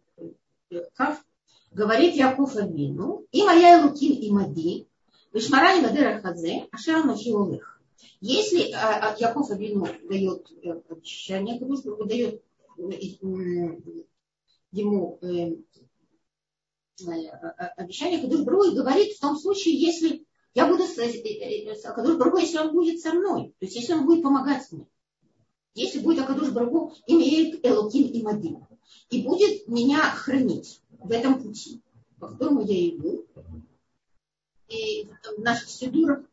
Кав, 0.96 1.24
говорит 1.72 2.16
Яков 2.16 2.56
Авину, 2.56 3.26
и 3.32 3.44
моя 3.44 3.86
Лукин 3.86 4.14
и 4.14 4.32
Мади, 4.32 4.88
Вишмарани 5.34 5.82
Гадера 5.82 6.20
Хадзе, 6.22 6.68
Ашера 6.72 7.04
Нахи 7.04 7.30
Олех. 7.30 7.82
Если 8.22 8.72
а, 8.72 9.12
а, 9.12 9.16
Яков 9.20 9.52
Авину 9.52 9.88
дает 10.10 10.48
обещание, 10.90 11.60
дает 11.60 12.42
ему 14.72 15.20
э, 15.22 15.56
э, 17.02 17.30
обещание 17.78 18.22
Кадуш 18.22 18.42
Бру 18.42 18.64
и 18.64 18.76
говорит 18.76 19.14
в 19.14 19.20
том 19.20 19.38
случае, 19.38 19.80
если 19.80 20.26
я 20.54 20.68
буду 20.68 20.84
с 20.84 20.98
э, 20.98 21.94
Кадуш 21.94 22.18
Бру, 22.18 22.38
если 22.38 22.58
он 22.58 22.72
будет 22.72 23.00
со 23.02 23.14
мной, 23.14 23.54
то 23.60 23.66
есть 23.66 23.76
если 23.76 23.94
он 23.94 24.06
будет 24.06 24.24
помогать 24.24 24.70
мне, 24.72 24.88
если 25.76 26.00
будет 26.00 26.24
Акадуш 26.24 26.52
Брагу 26.52 26.94
имеет 27.06 27.66
Элоким 27.66 28.08
и 28.08 28.24
Мадим, 28.24 28.66
и 29.10 29.24
будет 29.24 29.68
меня 29.68 30.02
хранить 30.12 30.82
в 31.00 31.12
этом 31.12 31.42
пути, 31.42 31.82
по 32.20 32.28
которому 32.28 32.62
я 32.62 32.90
иду. 32.90 33.26
И 34.68 35.08
в 35.38 35.42
наших 35.42 35.70
сидурах 35.70 36.24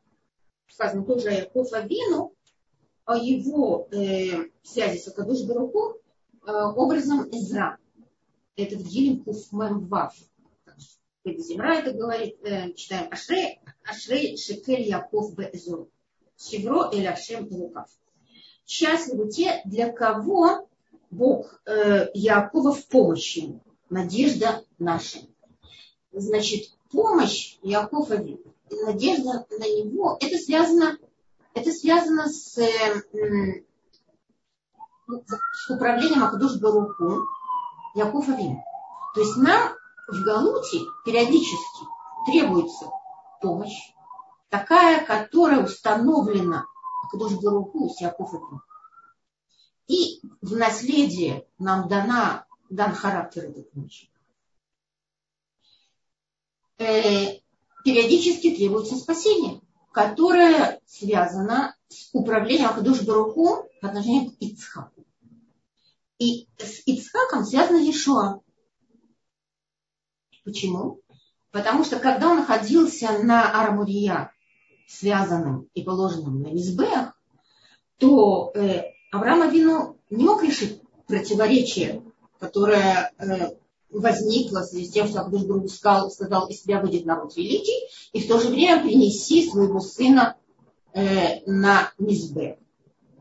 сказано 0.68 1.04
тоже 1.04 1.28
о 1.28 1.32
Яков 1.32 1.72
Авину, 1.72 2.34
о 3.04 3.16
его 3.16 3.88
э, 3.90 4.48
связи 4.62 4.98
с 4.98 5.08
Акадуш 5.08 5.42
Баруху, 5.42 6.02
Э, 6.44 6.64
образом 6.74 7.28
Эзра. 7.30 7.78
Это 8.56 8.76
в 8.76 8.82
Гилем 8.82 9.22
Куфмем 9.22 9.86
Вав. 9.86 10.14
Земра 11.24 11.76
это 11.76 11.92
говорит, 11.92 12.36
э, 12.42 12.72
читаем 12.72 13.12
Ашрей, 13.12 13.60
Ашрей 13.84 14.36
Шекель 14.36 14.88
Яков 14.88 15.36
Беэзор. 15.36 15.88
Севро 16.36 16.90
Эль 16.92 17.06
Ашем 17.06 17.46
Лукав. 17.48 17.88
Счастливы 18.66 19.30
те, 19.30 19.62
для 19.64 19.92
кого 19.92 20.68
Бог 21.12 21.60
э, 21.66 22.08
Якова 22.14 22.72
в 22.72 22.86
помощи. 22.86 23.60
Надежда 23.90 24.64
наша. 24.78 25.18
Значит, 26.10 26.70
помощь 26.90 27.58
Якова, 27.62 28.16
надежда 28.86 29.46
на 29.50 29.64
него, 29.64 30.16
это 30.20 30.38
связано, 30.38 30.98
это 31.52 31.70
связано 31.70 32.28
с 32.28 32.56
э, 32.56 33.62
с 35.06 35.70
управлением 35.70 36.24
Акадуш 36.24 36.56
Баруху 36.58 37.26
Яков 37.94 38.28
Авин. 38.30 38.62
То 39.14 39.20
есть 39.20 39.36
нам 39.36 39.74
в 40.08 40.22
Галуте 40.22 40.78
периодически 41.04 41.84
требуется 42.24 42.86
помощь, 43.42 43.92
такая, 44.48 45.04
которая 45.04 45.62
установлена 45.62 46.64
Кадуш 47.10 47.32
Баруху, 47.34 47.90
Сиаков 47.90 48.32
и 49.88 50.20
в 50.40 50.56
наследие 50.56 51.46
нам 51.58 51.88
дана, 51.88 52.46
дан 52.70 52.94
характер 52.94 53.44
этой 53.44 53.64
помощи. 53.64 54.10
Э, 56.78 57.40
периодически 57.84 58.54
требуется 58.54 58.96
спасение, 58.96 59.60
которое 59.92 60.80
связано 60.86 61.76
с 61.88 62.08
управлением 62.12 62.70
Акадуш 62.70 63.02
Баруху 63.02 63.68
по 63.80 63.88
отношению 63.88 64.30
к 64.30 64.34
Ицхаку. 64.40 65.04
И 66.18 66.48
с 66.58 66.86
Ицхаком 66.86 67.44
связано 67.44 67.78
Ешуа. 67.78 68.40
Почему? 70.44 71.00
Потому 71.50 71.84
что 71.84 71.98
когда 71.98 72.30
он 72.30 72.38
находился 72.38 73.18
на 73.18 73.50
Арамурия, 73.50 74.32
связанным 74.88 75.68
и 75.74 75.82
положенным 75.82 76.40
на 76.42 76.48
Мизбех, 76.48 77.18
то 77.98 78.52
э, 78.54 78.91
Авраам 79.12 79.42
Авину 79.42 79.98
не 80.08 80.24
мог 80.24 80.42
решить 80.42 80.80
противоречие, 81.06 82.02
которое 82.38 83.12
э, 83.18 83.54
возникло 83.90 84.60
в 84.60 84.64
связи 84.64 84.86
с 84.86 84.90
тем, 84.90 85.06
что 85.06 85.20
Абдушбрук 85.20 85.70
сказал, 85.70 86.10
сказал, 86.10 86.48
из 86.48 86.62
себя 86.62 86.80
выйдет 86.80 87.04
народ 87.04 87.36
великий, 87.36 87.88
и 88.14 88.20
в 88.20 88.26
то 88.26 88.40
же 88.40 88.48
время 88.48 88.82
принеси 88.82 89.50
своего 89.50 89.80
сына 89.80 90.38
э, 90.94 91.44
на 91.44 91.92
Мизбех. 91.98 92.56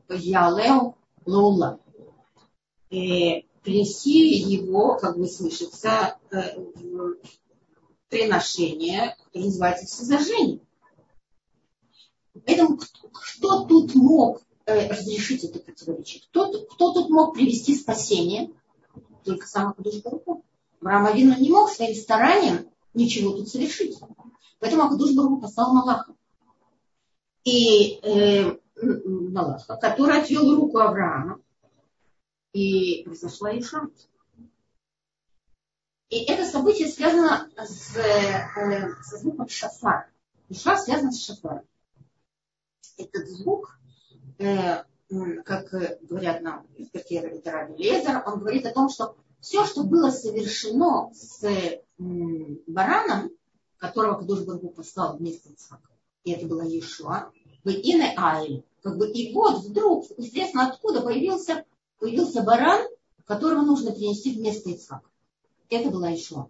Ялео 0.08 0.96
Лаула. 1.26 1.82
Э, 2.90 3.42
принеси 3.62 4.30
его, 4.38 4.98
как 4.98 5.18
бы 5.18 5.28
слышится, 5.28 6.18
э, 6.32 6.58
в 6.58 7.18
приношение, 8.08 9.18
которое 9.26 9.46
называется 9.48 9.86
всезажение. 9.88 10.62
Поэтому 12.46 12.78
кто 12.78 13.66
тут 13.66 13.94
мог 13.94 14.42
разрешить 14.72 15.44
это 15.44 15.60
противоречие? 15.60 16.24
Кто, 16.30 16.66
кто 16.66 16.94
тут 16.94 17.10
мог 17.10 17.34
привести 17.34 17.76
спасение? 17.76 18.52
Только 19.24 19.48
сам 19.48 19.70
Акадуш 19.70 20.02
Баруху. 20.02 20.44
Авраам 20.82 21.06
Авину 21.08 21.38
не 21.38 21.50
мог 21.50 21.70
своим 21.70 21.96
старанием 21.96 22.70
ничего 22.94 23.34
тут 23.34 23.50
совершить. 23.50 24.00
Поэтому 24.60 24.84
Акадуш 24.84 25.14
Баруху 25.16 25.42
послал 25.42 25.74
Малаха. 25.74 26.14
И 27.44 28.00
э, 28.04 28.58
Малаха, 28.82 29.78
который 29.78 30.22
отвел 30.22 30.56
руку 30.56 30.80
Авраама, 30.80 31.40
и 32.54 33.04
произошла 33.04 33.58
Иша. 33.58 33.88
И 36.10 36.24
это 36.26 36.46
событие 36.46 36.90
связано 36.90 37.50
с, 37.58 37.96
э, 37.96 38.94
со 39.04 39.18
звуком 39.18 39.48
шафар. 39.48 40.12
Иша 40.50 40.78
связана 40.78 41.12
с 41.12 41.24
шафаром. 41.24 41.66
Этот 42.98 43.30
звук, 43.30 43.80
э, 43.80 43.81
как 45.46 45.72
говорят 46.02 46.42
нам 46.42 46.68
эксперты 46.78 47.42
Раби 47.50 47.84
Лезер, 47.84 48.24
он 48.26 48.40
говорит 48.40 48.66
о 48.66 48.72
том, 48.72 48.90
что 48.90 49.16
все, 49.40 49.66
что 49.66 49.84
было 49.84 50.10
совершено 50.10 51.12
с 51.14 51.44
бараном, 51.98 53.32
которого 53.78 54.20
Кадуш 54.20 54.42
Баргу 54.42 54.70
послал 54.70 55.18
вместо 55.18 55.50
Ицхака, 55.50 55.90
и 56.24 56.32
это 56.32 56.46
была 56.46 56.64
Иешуа, 56.64 57.32
в 57.64 57.70
Ине 57.70 58.14
Айль, 58.18 58.64
как 58.84 58.98
бы, 58.98 59.10
и 59.10 59.34
вот 59.34 59.64
вдруг, 59.64 60.06
известно 60.18 60.68
откуда, 60.68 61.02
появился, 61.02 61.66
появился 62.00 62.42
баран, 62.44 62.88
которого 63.26 63.62
нужно 63.62 63.92
принести 63.92 64.34
вместо 64.34 64.70
Ицхака. 64.70 65.08
Это 65.70 65.90
была 65.90 66.14
Ишуа, 66.14 66.50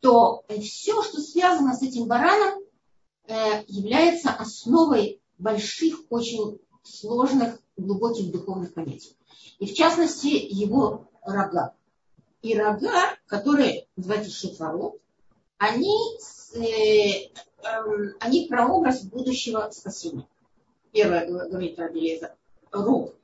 то 0.00 0.44
все, 0.60 1.02
что 1.02 1.20
связано 1.20 1.74
с 1.74 1.82
этим 1.82 2.06
бараном, 2.06 2.62
э, 3.26 3.64
является 3.66 4.30
основой 4.30 5.20
больших, 5.38 6.00
очень 6.10 6.58
сложных, 6.82 7.58
глубоких 7.76 8.30
духовных 8.30 8.74
понятий. 8.74 9.16
И 9.58 9.66
в 9.66 9.74
частности, 9.74 10.28
его 10.28 11.08
рога. 11.22 11.74
И 12.42 12.56
рога, 12.56 13.16
которые 13.26 13.86
называются 13.96 14.30
шифарот, 14.30 14.98
они, 15.58 15.94
э, 16.54 16.60
э, 16.62 18.12
они 18.20 18.46
прообраз 18.48 19.04
будущего 19.04 19.70
спасения. 19.70 20.26
Первое 20.92 21.26
говорит 21.26 21.78
Рабелеза, 21.78 22.34
рог, 22.72 23.14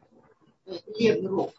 левый 0.66 1.26
рог. 1.26 1.52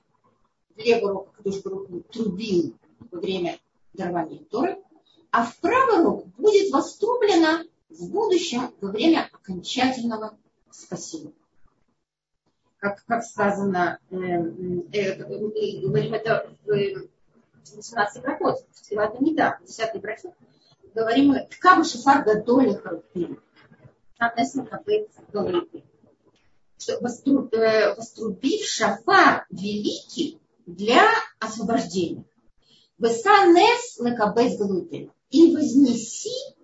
Левый 0.75 1.12
рог, 1.12 1.33
который 1.33 2.03
трубил 2.03 2.75
во 3.12 3.19
время 3.19 3.60
дарования 3.93 4.43
Торы, 4.45 4.77
а 5.31 5.45
в 5.45 5.57
правый 5.57 6.03
рук 6.03 6.27
будет 6.38 6.71
вострублено 6.71 7.63
в 7.89 8.12
будущем 8.12 8.71
во 8.79 8.91
время 8.91 9.29
окончательного 9.31 10.38
спасения. 10.69 11.33
Как, 12.79 13.03
как 13.05 13.23
сказано, 13.23 13.99
э, 14.11 14.15
э, 14.15 14.43
э, 14.93 15.81
говорим 15.81 16.13
это 16.13 16.49
в 16.63 17.75
18 17.75 18.21
брахот, 18.21 18.65
в 18.71 18.81
Тфилат 18.81 19.15
Амида, 19.15 19.57
в 19.61 19.65
10 19.65 19.99
брахот, 19.99 20.33
говорим, 20.93 21.35
ткабы 21.49 21.83
шифар 21.83 22.23
гадоли 22.23 22.73
харупим. 22.73 23.41
Написано, 24.19 24.65
как 24.65 24.83
что 26.77 26.99
вострубив 27.01 28.65
шафар 28.65 29.45
великий 29.49 30.39
для 30.65 31.09
освобождения. 31.39 32.25
Весанес 32.97 33.99
лекабет 33.99 34.57
глупин. 34.57 35.11
И 35.29 35.55
вознеси, 35.55 36.55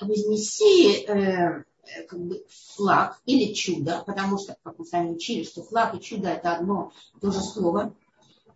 вознеси 0.00 1.04
э, 1.06 1.64
как 2.08 2.18
бы 2.18 2.44
флаг 2.48 3.20
или 3.26 3.52
чудо, 3.52 4.02
потому 4.06 4.38
что, 4.38 4.56
как 4.62 4.78
мы 4.78 4.84
с 4.84 4.92
вами 4.92 5.12
учили, 5.12 5.44
что 5.44 5.62
флаг 5.62 5.94
и 5.94 6.00
чудо 6.00 6.28
это 6.28 6.54
одно 6.54 6.92
и 7.16 7.20
то 7.20 7.30
же 7.30 7.40
слово. 7.40 7.94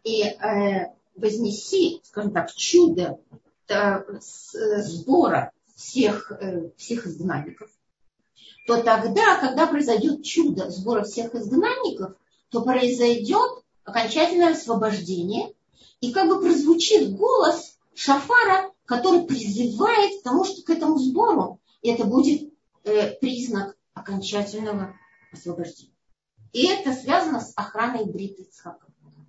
И 0.04 0.22
э, 0.22 0.92
вознеси, 1.16 2.00
скажем 2.04 2.32
так, 2.32 2.52
чудо 2.52 3.18
э, 3.68 4.02
сбора 4.20 5.52
всех, 5.74 6.32
э, 6.32 6.70
всех 6.76 7.06
изгнанников, 7.06 7.70
то 8.66 8.82
тогда, 8.82 9.40
когда 9.40 9.66
произойдет 9.66 10.24
чудо 10.24 10.70
сбора 10.70 11.04
всех 11.04 11.34
изгнанников, 11.34 12.14
то 12.50 12.62
произойдет 12.62 13.64
окончательное 13.84 14.52
освобождение– 14.52 15.52
и 16.00 16.12
как 16.12 16.28
бы 16.28 16.40
прозвучит 16.40 17.14
голос 17.14 17.76
шафара, 17.94 18.72
который 18.86 19.22
призывает 19.22 20.20
к 20.20 20.22
тому, 20.22 20.44
что 20.44 20.62
к 20.62 20.70
этому 20.70 20.98
сбору. 20.98 21.60
Это 21.82 22.04
будет 22.04 22.49
э, 22.84 23.14
признак 23.16 23.76
окончательного 23.94 24.96
освобождения. 25.32 25.94
И 26.52 26.66
это 26.66 26.92
связано 26.92 27.40
с 27.40 27.52
охраной 27.56 28.04
Бриты 28.06 28.42
Ицхака. 28.42 28.86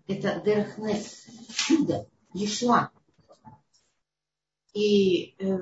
Это 0.08 0.42
Дерхнес, 0.44 1.26
чудо, 1.54 2.08
Ешуа. 2.34 2.92
И 4.74 5.36
э, 5.38 5.58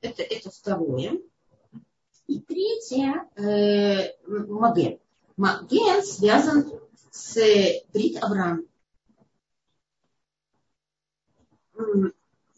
это, 0.00 0.22
это 0.22 0.50
второе. 0.50 1.20
И 2.26 2.40
третье, 2.40 3.28
э, 3.36 4.16
Маген. 4.26 4.98
Маген 5.36 6.02
связан 6.02 6.72
с 7.10 7.36
Брит 7.92 8.22
Авраам. 8.22 8.66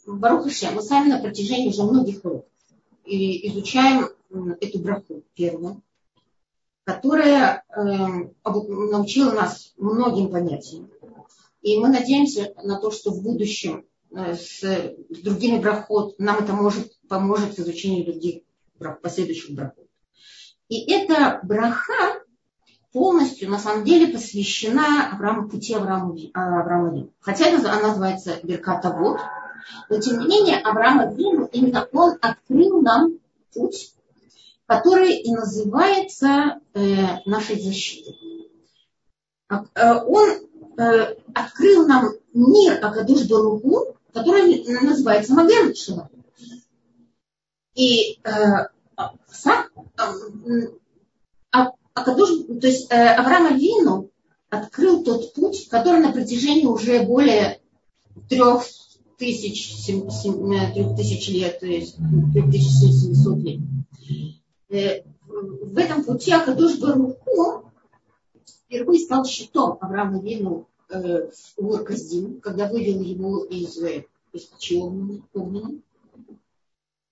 Барух 0.07 0.47
мы 0.47 0.83
сами 0.83 1.09
на 1.09 1.19
протяжении 1.19 1.69
уже 1.69 1.83
многих 1.83 2.25
уроков 2.25 2.49
изучаем 3.05 4.09
эту 4.61 4.79
браху 4.79 5.23
первую, 5.35 5.83
которая 6.85 7.65
э, 7.69 7.83
научила 8.45 9.33
нас 9.33 9.73
многим 9.77 10.31
понятиям. 10.31 10.91
И 11.63 11.79
мы 11.79 11.89
надеемся 11.89 12.53
на 12.63 12.79
то, 12.79 12.91
что 12.91 13.11
в 13.11 13.23
будущем 13.23 13.87
э, 14.11 14.35
с 14.35 14.95
другими 15.09 15.59
брахот 15.59 16.19
нам 16.19 16.39
это 16.39 16.53
может, 16.53 16.99
поможет 17.09 17.55
в 17.55 17.59
изучении 17.61 18.05
других 18.05 18.43
брах, 18.79 19.01
последующих 19.01 19.55
брахот. 19.55 19.87
И 20.69 20.91
эта 20.91 21.41
браха 21.43 22.23
полностью, 22.93 23.51
на 23.51 23.59
самом 23.59 23.85
деле, 23.85 24.13
посвящена 24.13 25.11
Аврааму, 25.13 25.49
пути 25.49 25.75
Авраама, 25.75 26.17
Авраама 26.33 27.09
Хотя 27.21 27.49
она 27.49 27.89
называется 27.89 28.39
Берката 28.43 28.91
Вод, 28.91 29.21
но 29.89 30.01
тем 30.01 30.21
не 30.21 30.27
менее 30.27 30.59
Авраама 30.59 31.13
Вину, 31.13 31.49
именно 31.53 31.89
он 31.93 32.17
открыл 32.21 32.83
нам 32.83 33.19
путь, 33.53 33.95
который 34.67 35.17
и 35.17 35.33
называется 35.33 36.61
э, 36.75 37.21
нашей 37.27 37.61
защитой. 37.61 38.51
Э, 39.51 40.01
он 40.07 40.31
э, 40.79 41.17
открыл 41.35 41.87
нам 41.87 42.13
мир 42.33 42.85
Акадуш 42.85 43.27
Баругу, 43.29 43.97
который 44.13 44.65
называется 44.83 45.35
Маген 45.35 45.75
И 47.75 48.21
э, 48.23 48.69
сам, 49.31 49.67
э, 49.97 50.69
а 51.51 51.73
Кадуш, 51.93 52.31
то 52.61 52.67
есть 52.67 52.91
э, 52.91 53.15
Авраам 53.15 53.47
Авину 53.47 54.11
открыл 54.51 55.05
тот 55.05 55.35
путь, 55.35 55.69
который 55.69 56.01
на 56.01 56.13
протяжении 56.13 56.67
уже 56.67 57.03
более 57.03 57.61
трех 58.29 58.65
тысяч, 59.17 59.87
трех 59.87 60.97
тысяч 60.97 61.29
лет, 61.29 61.61
то 61.61 61.67
есть 61.67 61.97
трех 62.33 62.51
тысяч 62.51 62.71
семисот 62.71 63.39
лет. 63.39 63.61
Э, 64.71 65.03
в 65.27 65.79
этом 65.79 66.05
пути 66.05 66.33
Акадуш 66.33 66.79
Баруху 66.79 67.71
впервые 68.75 69.01
стал 69.01 69.25
щитом 69.25 69.79
Авраама 69.81 70.21
Вину 70.21 70.67
э, 70.89 71.31
в 71.57 71.67
Ур-Каздим, 71.67 72.41
когда 72.41 72.69
вывел 72.69 73.01
его 73.01 73.45
из, 73.45 73.79
э, 73.83 74.05
из 74.33 74.51
огненной. 75.33 75.83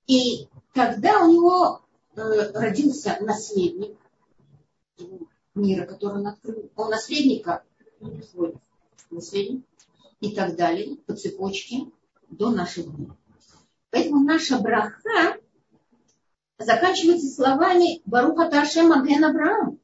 И 0.07 0.49
тогда 0.75 1.25
у 1.25 1.33
него 1.33 1.81
э, 2.17 2.53
родился 2.53 3.19
наследник 3.21 3.97
мира, 5.55 5.87
который 5.87 6.21
он 6.21 6.27
открыл. 6.27 6.71
Он 6.77 6.91
наследника, 6.91 7.63
свой 8.31 8.55
наследник, 9.11 9.65
и 10.23 10.35
так 10.35 10.57
далее, 10.57 10.97
по 11.05 11.14
цепочке 11.14 11.91
до 12.31 12.51
наших 12.51 12.87
дней. 12.95 13.11
Поэтому 13.91 14.23
наша 14.23 14.59
браха 14.61 15.37
заканчивается 16.59 17.29
словами 17.29 18.01
Баруха 18.07 18.49
Ташем 18.49 18.89
Маген 18.89 19.25
Авраам. 19.25 19.81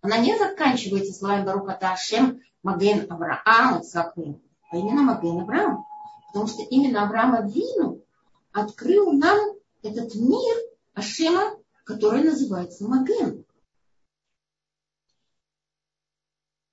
Она 0.00 0.18
не 0.18 0.36
заканчивается 0.38 1.12
словами 1.12 1.44
Баруха 1.44 1.76
Ташем 1.78 2.40
Маген 2.62 3.12
Авраам, 3.12 3.80
Ицхаквин, 3.80 4.40
а 4.70 4.76
именно 4.78 5.02
Маген 5.02 5.40
Авраам. 5.40 5.84
Потому 6.28 6.46
что 6.48 6.62
именно 6.62 7.04
Авраама 7.04 7.46
Вину 7.46 8.02
открыл 8.52 9.12
нам 9.12 9.38
этот 9.82 10.14
мир 10.14 10.56
Ашема, 10.94 11.58
который 11.84 12.24
называется 12.24 12.88
Маген. 12.88 13.44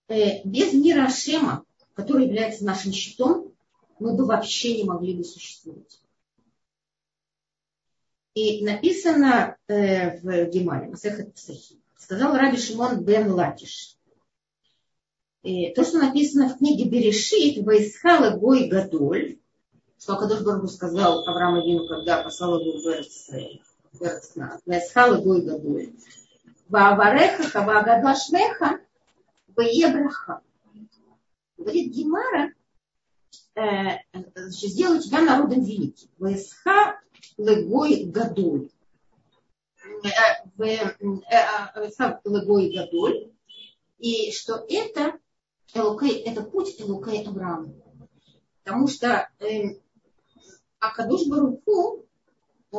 Э, 0.08 0.44
без 0.46 0.74
мира 0.74 1.08
Ашема, 1.08 1.66
который 1.94 2.26
является 2.26 2.66
нашим 2.66 2.92
щитом, 2.92 3.54
мы 4.00 4.16
бы 4.16 4.26
вообще 4.26 4.78
не 4.78 4.84
могли 4.84 5.16
бы 5.16 5.24
существовать. 5.24 6.02
И 8.34 8.64
написано 8.64 9.58
э, 9.68 10.20
в 10.20 10.50
Гемаре, 10.50 10.88
Масехат 10.88 11.34
Псахи, 11.34 11.80
сказал 11.98 12.36
Раби 12.36 12.58
Шимон 12.58 13.04
бен 13.04 13.32
Латиш. 13.32 13.98
И 15.44 15.74
то, 15.74 15.84
что 15.84 15.98
написано 15.98 16.50
в 16.50 16.60
книге 16.60 16.86
Берешит, 16.86 17.66
Вайсхала 17.66 18.38
Гой 18.38 18.68
Гадоль, 18.68 19.38
что 20.00 20.14
Акадош 20.14 20.42
Барбу 20.44 20.68
сказал 20.68 21.28
Аврааму 21.28 21.66
Вину, 21.66 21.88
когда 21.88 22.24
послал 22.24 22.60
его 22.60 22.80
в 22.80 24.02
Эрцнат, 24.02 24.62
Вайсхала 24.66 25.18
Гой 25.18 25.42
Гадоль, 25.42 25.94
Ваавареха, 26.70 27.44
Хавагадла 27.44 28.16
Шмеха, 28.16 28.80
Ваебраха. 29.56 30.42
Говорит 31.62 31.94
Гемара, 31.94 32.54
э, 33.56 33.98
сделаю 34.50 35.00
тебя 35.00 35.22
народом 35.22 35.64
великим. 35.64 36.10
Вайсха 36.18 37.00
легой 37.38 38.06
гадоль. 38.06 38.70
Легой 42.24 42.74
гадоль. 42.76 43.32
И 44.00 44.32
что 44.32 44.66
это, 44.68 45.20
Элукей, 45.76 46.24
это 46.24 46.42
путь 46.42 46.82
Элукей 46.82 47.24
Авраама. 47.24 47.72
Потому 48.64 48.88
что 48.88 49.30
э, 49.40 49.80
Акадуш 50.80 51.28
Баруку 51.28 52.08
э, 52.72 52.78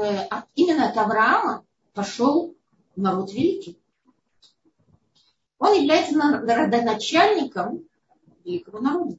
именно 0.56 0.88
от 0.88 0.96
Авраама 0.96 1.64
пошел 1.94 2.56
народ 2.96 3.32
великий. 3.32 3.78
Он 5.58 5.74
является 5.74 6.18
родоначальником 6.18 7.88
великого 8.44 8.80
народа. 8.80 9.18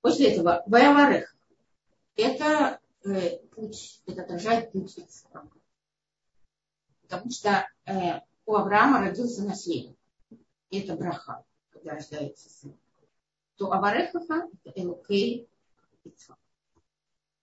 После 0.00 0.32
этого 0.32 0.62
Ваяварех. 0.66 1.34
Это 2.16 2.80
э, 3.04 3.38
путь, 3.54 4.02
это 4.06 4.22
отражает 4.22 4.72
путь 4.72 4.96
Ицхака. 4.96 5.50
Потому 7.02 7.30
что 7.30 7.68
э, 7.86 8.20
у 8.46 8.54
Авраама 8.54 9.00
родился 9.00 9.44
наследник. 9.44 9.96
И 10.70 10.80
это 10.80 10.96
браха, 10.96 11.44
когда 11.70 11.94
рождается 11.94 12.48
сын. 12.48 12.76
То 13.56 13.72
Аварехаха 13.72 14.48
это 14.62 14.80
Элукей 14.80 15.48
Ицхак. 16.04 16.38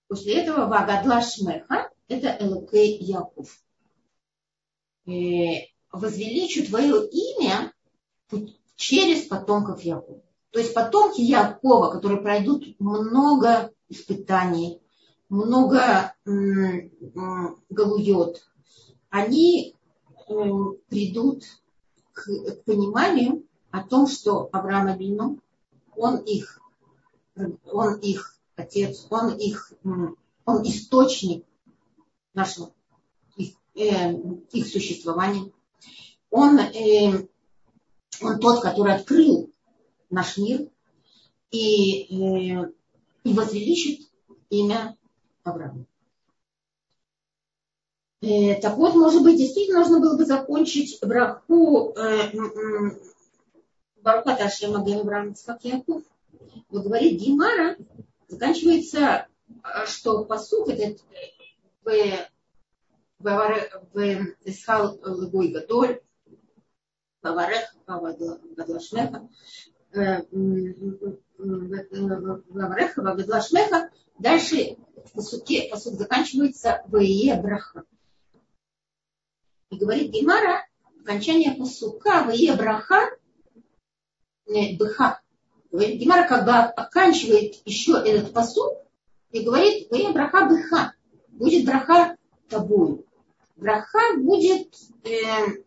После 0.07 0.41
этого 0.41 0.67
Вагадла 0.67 1.21
Шмеха 1.21 1.89
это 2.07 2.37
Элукей 2.39 2.97
Яков. 2.99 3.63
Э, 5.05 5.67
возвеличу 5.91 6.65
твое 6.65 7.07
имя 7.09 7.73
через 8.83 9.27
потомков 9.27 9.81
Якова. 9.81 10.21
То 10.51 10.59
есть 10.59 10.73
потомки 10.73 11.21
Якова, 11.21 11.89
которые 11.89 12.21
пройдут 12.21 12.79
много 12.79 13.71
испытаний, 13.87 14.81
много 15.29 16.13
галует, 17.69 18.45
они 19.09 19.75
придут 20.89 21.43
к, 22.11 22.25
к 22.25 22.63
пониманию 22.65 23.45
о 23.71 23.83
том, 23.83 24.05
что 24.07 24.49
Авраам 24.51 24.87
Абину, 24.87 25.39
он 25.95 26.17
их, 26.17 26.59
он 27.35 27.95
их 27.99 28.37
отец, 28.55 29.07
он 29.09 29.37
их, 29.37 29.71
он 29.83 30.63
источник 30.63 31.45
нашего, 32.33 32.73
их, 33.37 33.53
э, 33.75 34.13
их 34.51 34.67
существования. 34.67 35.51
Он, 36.29 36.59
э, 36.59 37.27
он 38.21 38.39
тот, 38.39 38.61
который 38.61 38.95
открыл 38.95 39.49
наш 40.09 40.37
мир 40.37 40.69
и, 41.51 42.03
э, 42.03 42.71
и 43.23 43.33
возвеличит 43.33 44.07
имя 44.49 44.97
Авраама. 45.43 45.85
Э, 48.21 48.55
так 48.61 48.77
вот, 48.77 48.95
может 48.95 49.23
быть, 49.23 49.37
действительно 49.37 49.79
нужно 49.79 49.99
было 49.99 50.17
бы 50.17 50.25
закончить 50.25 50.99
браху 51.01 51.93
э, 51.95 52.31
Баруха 54.01 54.35
Ташема 54.35 54.85
как 55.45 55.63
Яков. 55.63 56.03
Но 56.69 56.81
говорит 56.81 57.19
Гимара, 57.19 57.77
заканчивается, 58.27 59.27
что 59.85 60.25
посух 60.25 60.69
этот 60.69 61.03
в 63.19 64.33
Исхал 64.43 64.99
Лугой 65.03 65.49
Гадоль, 65.49 66.01
Ваварех, 67.23 67.73
Вадлашмеха, 67.87 69.27
Вавареха, 72.49 73.01
Вадлашмеха. 73.01 73.89
Дальше 74.19 74.77
в 75.05 75.13
посуке, 75.13 75.69
посук 75.71 75.95
заканчивается 75.95 76.83
Вае 76.87 77.41
Браха. 77.41 77.83
И 79.69 79.77
говорит 79.77 80.11
Гимара, 80.11 80.67
окончание 81.01 81.55
посука 81.55 82.23
Вае 82.25 82.55
Браха, 82.55 83.09
Бха. 84.45 85.21
Говорит, 85.71 85.99
Гимара 85.99 86.27
как 86.27 86.45
бы 86.45 86.51
оканчивает 86.51 87.55
еще 87.65 87.93
этот 87.93 88.33
посук 88.33 88.77
и 89.31 89.41
говорит, 89.41 89.89
Вае 89.89 90.11
Браха 90.11 90.45
Бха. 90.45 90.93
Будет 91.29 91.65
браха 91.65 92.15
тобой. 92.47 93.05
Браха 93.55 94.17
будет 94.17 94.75
э, 95.03 95.63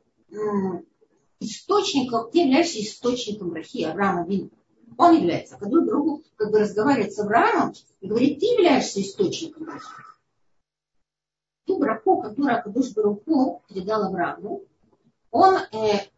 источником, 1.41 2.31
ты 2.31 2.41
являешься 2.41 2.81
источником 2.81 3.51
брахи 3.51 3.85
Авраама 3.85 4.27
Вин. 4.27 4.51
Он 4.97 5.17
является. 5.17 5.59
Когда 5.59 5.81
другу 5.81 6.23
как 6.37 6.51
бы 6.51 6.61
разговаривает 6.61 7.13
с 7.13 7.19
Авраамом 7.19 7.75
и 8.01 8.09
говорит, 8.09 8.41
ты 8.41 8.47
являешься 8.47 9.01
источником 9.01 9.65
брахи. 9.65 9.87
Ту 11.67 11.79
браху, 11.79 12.23
которую 12.23 12.57
Акадуш 12.57 12.93
Баруху 12.93 13.63
передал 13.69 14.05
Аврааму, 14.05 14.63
он 15.31 15.57
э, 15.73 16.09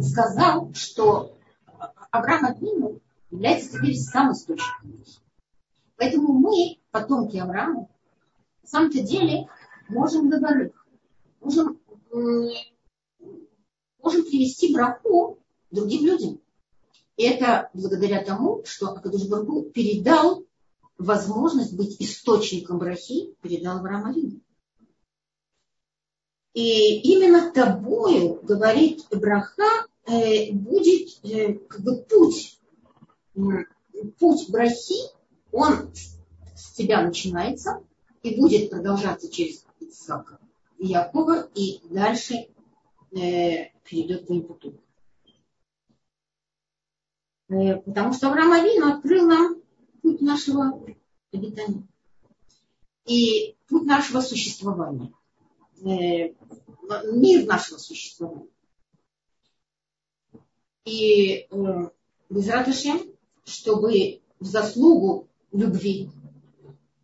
сказал, 0.00 0.72
что 0.74 1.36
Авраам 2.10 2.46
Авину 2.46 3.00
является 3.30 3.78
теперь 3.78 3.96
сам 3.96 4.32
источником 4.32 4.90
брахи. 4.90 5.18
Поэтому 5.96 6.32
мы, 6.32 6.78
потомки 6.90 7.36
Авраама, 7.36 7.88
на 8.62 8.68
самом-то 8.68 9.02
деле 9.02 9.46
можем 9.88 10.28
говорить, 10.28 10.72
можем 11.40 11.78
привести 14.42 14.74
браху 14.74 15.38
другим 15.70 16.04
людям. 16.04 16.40
И 17.16 17.24
это 17.24 17.70
благодаря 17.74 18.24
тому, 18.24 18.62
что 18.64 18.88
Акадуш 18.88 19.28
Баргу 19.28 19.62
передал 19.62 20.44
возможность 20.98 21.74
быть 21.76 21.96
источником 22.00 22.78
брахи, 22.78 23.34
передал 23.42 23.78
Авраам 23.78 24.06
Авину. 24.06 24.40
И 26.54 27.00
именно 27.00 27.50
тобою, 27.52 28.40
говорит 28.42 29.06
Браха, 29.10 29.86
э, 30.06 30.52
будет 30.52 31.24
э, 31.24 31.54
как 31.54 31.80
бы 31.82 32.02
путь, 32.02 32.58
путь 34.18 34.50
брахи, 34.50 35.00
он 35.52 35.90
с 36.54 36.72
тебя 36.72 37.02
начинается 37.02 37.82
и 38.22 38.38
будет 38.38 38.70
продолжаться 38.70 39.30
через 39.30 39.64
Исаака 39.80 40.38
и 40.78 40.88
Якова 40.88 41.48
и 41.54 41.80
дальше 41.88 42.48
э, 43.16 43.71
перейдет 43.84 44.26
к 44.26 44.30
Импуту. 44.30 44.80
Э, 47.52 47.76
потому 47.80 48.12
что 48.12 48.28
Авраам 48.28 48.52
Авину 48.52 48.86
открыл 48.86 49.26
нам 49.26 49.56
путь 50.00 50.20
нашего 50.20 50.82
обитания 51.32 51.86
и 53.04 53.56
путь 53.68 53.84
нашего 53.84 54.20
существования, 54.20 55.12
э, 55.84 56.34
мир 57.12 57.46
нашего 57.46 57.78
существования. 57.78 58.48
И 60.84 61.46
э, 61.50 61.90
без 62.30 62.48
радости, 62.48 62.92
чтобы 63.44 64.22
в 64.40 64.46
заслугу 64.46 65.28
любви 65.52 66.10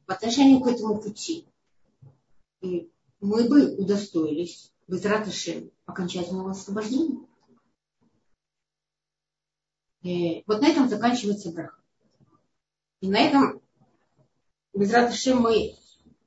по 0.06 0.14
отношению 0.14 0.60
к 0.60 0.66
этому 0.66 0.98
пути 0.98 1.44
мы 2.60 3.48
бы 3.48 3.76
удостоились 3.76 4.72
без 4.88 5.04
радости 5.04 5.70
окончательного 5.88 6.50
освобождения. 6.50 7.26
И 10.02 10.44
вот 10.46 10.60
на 10.60 10.68
этом 10.68 10.88
заканчивается 10.88 11.50
брак. 11.50 11.80
И 13.00 13.08
на 13.08 13.18
этом 13.18 13.62
без 14.74 14.92
радости 14.92 15.30
мы 15.30 15.74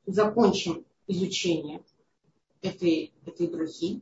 закончим 0.05 0.85
изучение 1.07 1.83
этой, 2.61 3.13
этой 3.25 3.47
брахи. 3.47 4.01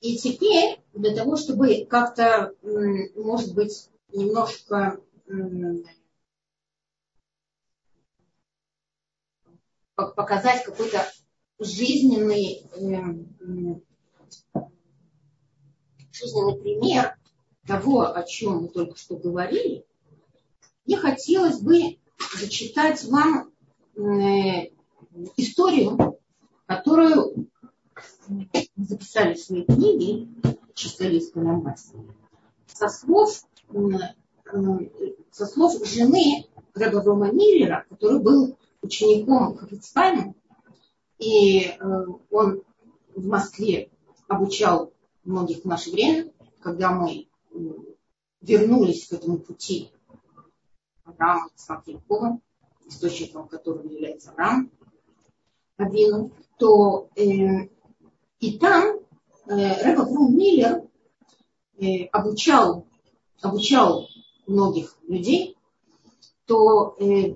И 0.00 0.16
теперь, 0.18 0.80
для 0.92 1.16
того, 1.16 1.36
чтобы 1.36 1.86
как-то, 1.86 2.54
может 2.62 3.54
быть, 3.54 3.90
немножко 4.12 5.00
показать 9.94 10.64
какой-то 10.64 11.10
жизненный, 11.58 12.64
жизненный 16.12 16.60
пример 16.60 17.16
того, 17.66 18.02
о 18.14 18.22
чем 18.22 18.62
мы 18.62 18.68
только 18.68 18.96
что 18.98 19.16
говорили, 19.16 19.84
мне 20.86 20.96
хотелось 20.96 21.60
бы 21.60 21.98
зачитать 22.38 23.04
вам 23.04 23.52
историю, 25.36 26.18
которую 26.66 27.48
записали 28.76 29.34
в 29.34 29.38
своей 29.38 29.64
книге 29.64 30.28
«Чистолистка 30.74 31.40
на 31.40 31.74
со 32.66 32.88
слов, 32.88 33.42
со 35.32 35.46
слов 35.46 35.86
жены 35.86 36.46
Рэба 36.74 37.02
Рома 37.02 37.32
Миллера, 37.32 37.84
который 37.88 38.20
был 38.20 38.56
учеником 38.82 39.56
Хафицпайма, 39.56 40.34
и 41.18 41.60
э, 41.60 41.76
он 42.30 42.62
в 43.14 43.26
Москве 43.26 43.90
обучал 44.28 44.92
многих 45.24 45.62
в 45.62 45.64
наше 45.64 45.90
время, 45.90 46.32
когда 46.60 46.92
мы 46.92 47.28
вернулись 48.40 49.08
к 49.08 49.12
этому 49.12 49.38
пути 49.38 49.90
Авраама 51.04 51.50
Якова, 51.86 52.40
источником 52.86 53.48
которого 53.48 53.86
является 53.86 54.30
Авраам 54.30 54.70
Авину, 55.76 56.32
то 56.58 57.08
э, 57.16 57.68
и 58.40 58.58
там 58.58 58.98
э, 59.46 59.82
Рэба 59.82 60.04
Брун 60.04 60.36
Миллер 60.36 60.84
э, 61.78 62.04
обучал, 62.12 62.86
обучал 63.40 64.08
многих 64.46 64.96
людей, 65.06 65.56
то 66.46 66.96
э, 66.98 67.34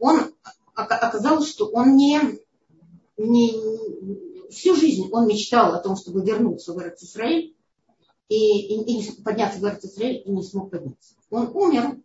он 0.00 0.32
оказалось, 0.74 1.48
что 1.48 1.66
он 1.66 1.96
не, 1.96 2.20
не 3.16 4.50
всю 4.50 4.74
жизнь 4.74 5.08
он 5.10 5.26
мечтал 5.26 5.74
о 5.74 5.80
том, 5.80 5.96
чтобы 5.96 6.24
вернуться 6.24 6.72
в 6.72 6.78
Израиль 6.78 7.54
и, 8.28 8.34
и, 8.34 9.00
и 9.00 9.22
подняться 9.22 9.60
в 9.60 9.64
Израиль 9.64 10.22
и 10.24 10.30
не 10.30 10.42
смог 10.42 10.70
подняться. 10.70 11.14
Он 11.30 11.50
умер, 11.54 12.00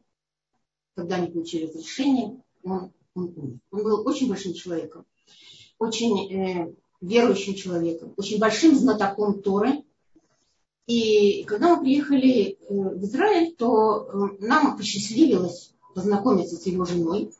когда 0.95 1.15
они 1.15 1.31
получили 1.31 1.67
разрешение, 1.67 2.41
он, 2.63 2.91
он 3.13 3.33
умер. 3.35 3.59
Он 3.71 3.83
был 3.83 4.07
очень 4.07 4.27
большим 4.27 4.53
человеком, 4.53 5.05
очень 5.77 6.33
э, 6.33 6.73
верующим 7.01 7.55
человеком, 7.55 8.13
очень 8.17 8.39
большим 8.39 8.75
знатоком 8.75 9.41
Торы. 9.41 9.83
И 10.87 11.43
когда 11.43 11.75
мы 11.75 11.83
приехали 11.83 12.51
э, 12.51 12.57
в 12.69 13.03
Израиль, 13.05 13.55
то 13.55 14.01
э, 14.01 14.45
нам 14.45 14.77
посчастливилось 14.77 15.73
познакомиться 15.93 16.57
с 16.57 16.65
его 16.65 16.85
женой, 16.85 17.31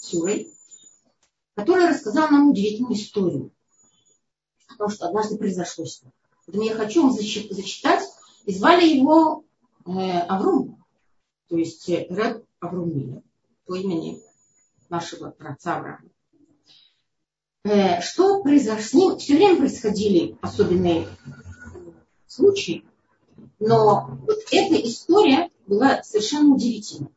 Сурой, 0.00 0.48
которая 1.54 1.90
рассказала 1.90 2.30
нам 2.30 2.50
удивительную 2.50 2.94
историю 2.94 3.50
о 4.68 4.76
том, 4.76 4.90
что 4.90 5.06
однажды 5.06 5.36
произошло 5.36 5.84
с 5.84 6.02
ним. 6.02 6.12
Поэтому 6.46 6.64
я 6.64 6.74
хочу 6.74 7.02
вам 7.02 7.12
зачитать. 7.12 8.02
И 8.44 8.54
звали 8.54 8.86
его 8.86 9.42
э, 9.86 9.90
Аврум, 9.90 10.84
то 11.48 11.56
есть 11.56 11.88
э, 11.88 12.06
Рэб 12.10 12.44
Аврум 12.60 12.94
Миллер, 12.94 13.22
по 13.64 13.74
имени 13.74 14.20
нашего 14.90 15.30
праца 15.30 15.76
Авраама. 15.76 16.10
Э, 17.64 18.02
что 18.02 18.42
произошло 18.42 18.82
с 18.82 18.92
ним? 18.92 19.16
Все 19.16 19.36
время 19.36 19.56
происходили 19.56 20.36
особенные 20.42 21.08
случаи, 22.26 22.84
но 23.58 24.18
вот 24.26 24.40
эта 24.50 24.74
история 24.86 25.50
была 25.66 26.02
совершенно 26.02 26.54
удивительной. 26.54 27.10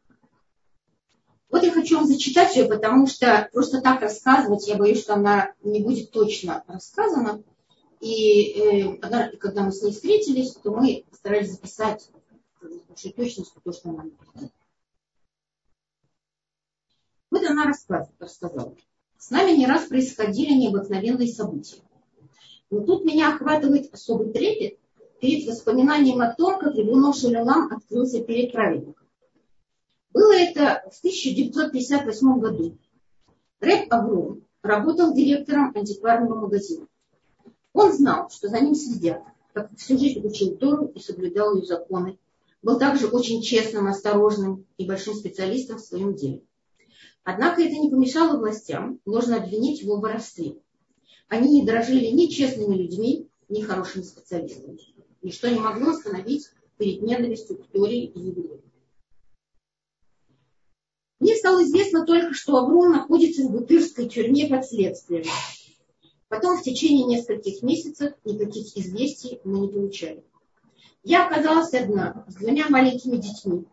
Вот 1.50 1.64
я 1.64 1.72
хочу 1.72 1.98
вам 1.98 2.06
зачитать 2.06 2.56
ее, 2.56 2.66
потому 2.66 3.08
что 3.08 3.50
просто 3.54 3.82
так 3.82 4.02
рассказывать, 4.02 4.68
я 4.68 4.76
боюсь, 4.76 5.02
что 5.02 5.14
она 5.14 5.54
не 5.62 5.82
будет 5.82 6.12
точно 6.12 6.64
рассказана. 6.68 7.41
И 8.02 8.52
э, 8.52 8.98
когда, 8.98 9.64
мы 9.64 9.72
с 9.72 9.82
ней 9.82 9.91
встретились, 9.91 10.54
то 10.54 10.72
мы 10.72 11.06
старались 11.14 11.52
записать 11.52 12.10
с 12.62 12.88
большой 12.88 13.12
точностью 13.14 13.62
то, 13.64 13.72
что 13.72 13.89
она. 13.89 14.06
Вот 17.32 17.43
она 17.43 17.66
рассказала. 18.20 18.76
С 19.18 19.30
нами 19.32 19.58
не 19.58 19.66
раз 19.66 19.88
происходили 19.88 20.54
необыкновенные 20.54 21.28
события. 21.28 21.82
Но 22.70 22.82
тут 22.82 23.06
меня 23.06 23.34
охватывает 23.34 23.93
особый 23.93 24.32
трепет 24.32 24.80
перед 25.20 25.48
воспоминанием 25.48 26.22
о 26.22 26.34
том, 26.34 26.60
как 26.60 26.76
Рибунов 26.76 27.16
Шалилам 27.16 27.72
открылся 27.74 28.22
перед 28.24 28.52
праведником. 28.52 28.97
Было 30.18 30.34
это 30.34 30.82
в 30.91 30.97
1958 30.97 32.39
году. 32.39 32.76
Рэп 33.59 33.93
Авром 33.93 34.43
работал 34.63 35.13
директором 35.13 35.72
антикварного 35.76 36.39
магазина. 36.39 36.88
Он 37.72 37.93
знал, 37.93 38.28
что 38.32 38.47
за 38.47 38.59
ним 38.59 38.74
следят, 38.74 39.22
как 39.53 39.70
всю 39.78 39.99
жизнь 39.99 40.26
учил 40.26 40.57
Тору 40.57 40.88
и 40.88 40.99
соблюдал 40.99 41.55
ее 41.55 41.68
законы. 41.68 42.18
Был 42.63 42.80
также 42.80 43.05
очень 43.05 43.43
честным, 43.43 43.86
осторожным 43.86 44.65
и 44.80 44.88
большим 44.88 45.13
специалистом 45.13 45.78
в 45.78 45.82
своем 45.82 46.15
деле. 46.15 46.41
Однако 47.24 47.61
это 47.61 47.76
не 47.76 47.91
помешало 47.91 48.39
властям 48.39 48.99
ложно 49.05 49.36
обвинить 49.38 49.84
его 49.84 49.97
в 49.97 50.01
воровстве. 50.01 50.57
Они 51.28 51.59
не 51.59 51.63
дорожили 51.63 52.07
ни 52.07 52.26
честными 52.26 52.76
людьми, 52.76 53.28
ни 53.49 53.61
хорошими 53.61 54.01
специалистами. 54.01 54.80
Ничто 55.22 55.47
не 55.47 55.59
могло 55.59 55.91
остановить 55.91 56.49
перед 56.80 57.03
ненавистью 57.03 57.57
к 57.57 57.68
Торе 57.68 58.05
и 58.05 58.20
евреям. 58.20 58.61
Стало 61.38 61.64
известно 61.64 62.06
только, 62.06 62.34
что 62.34 62.58
Аврон 62.58 62.92
находится 62.92 63.44
в 63.44 63.52
Бутырской 63.52 64.08
тюрьме 64.08 64.48
под 64.48 64.66
следствием. 64.66 65.24
Потом 66.30 66.58
в 66.58 66.64
течение 66.64 67.06
нескольких 67.06 67.62
месяцев 67.62 68.14
никаких 68.26 68.76
известий 68.76 69.40
мы 69.44 69.60
не 69.60 69.68
получали. 69.68 70.24
Я 71.04 71.28
оказалась 71.28 71.74
одна, 71.74 72.26
с 72.28 72.36
двумя 72.36 72.70
маленькими 72.70 73.18
детьми, 73.18 73.66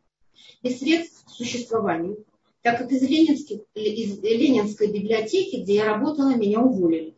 без 0.63 0.79
средств 0.79 1.25
к 1.25 1.31
существованию, 1.31 2.25
так 2.63 2.79
как 2.79 2.93
из, 2.93 3.03
из 3.03 4.19
Ленинской 4.23 4.93
библиотеки, 4.93 5.63
где 5.63 5.77
я 5.77 5.87
работала, 5.87 6.35
меня 6.35 6.61
уволили. 6.61 7.15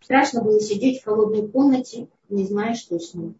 Страшно 0.00 0.42
было 0.42 0.60
сидеть 0.60 1.00
в 1.00 1.04
холодной 1.04 1.48
комнате, 1.48 2.08
не 2.28 2.44
зная, 2.44 2.74
что 2.74 2.98
с 2.98 3.14
ним. 3.14 3.36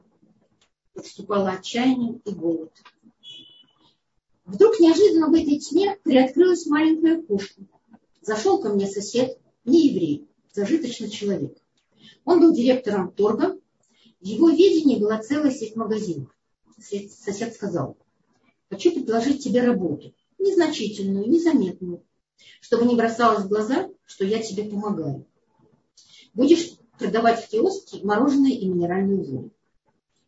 Подступало 0.95 1.51
отчаяние 1.51 2.21
и 2.25 2.31
голод. 2.31 2.73
Вдруг 4.51 4.81
неожиданно 4.81 5.29
в 5.29 5.35
этой 5.35 5.61
тьме 5.61 5.97
приоткрылась 6.03 6.67
маленькая 6.67 7.21
окошко. 7.21 7.63
Зашел 8.21 8.61
ко 8.61 8.71
мне 8.71 8.89
сосед, 8.89 9.39
не 9.65 9.87
еврей, 9.87 10.29
зажиточный 10.53 11.09
человек. 11.09 11.57
Он 12.25 12.41
был 12.41 12.53
директором 12.53 13.13
торга. 13.13 13.57
В 14.21 14.25
его 14.25 14.51
видении 14.51 14.99
была 14.99 15.23
целая 15.23 15.53
сеть 15.53 15.77
магазинов. 15.77 16.35
Сосед 16.81 17.55
сказал, 17.55 17.97
хочу 18.69 18.93
предложить 18.93 19.45
тебе 19.45 19.63
работу, 19.63 20.15
незначительную, 20.41 21.29
незаметную, 21.29 22.03
чтобы 22.61 22.87
не 22.87 22.97
бросалось 22.97 23.45
в 23.45 23.49
глаза, 23.49 23.89
что 24.05 24.25
я 24.25 24.43
тебе 24.43 24.65
помогаю. 24.65 25.27
Будешь 26.35 26.73
продавать 26.99 27.45
в 27.45 27.49
киоске 27.49 28.03
мороженое 28.03 28.53
и 28.53 28.67
минеральную 28.67 29.23
воду. 29.23 29.51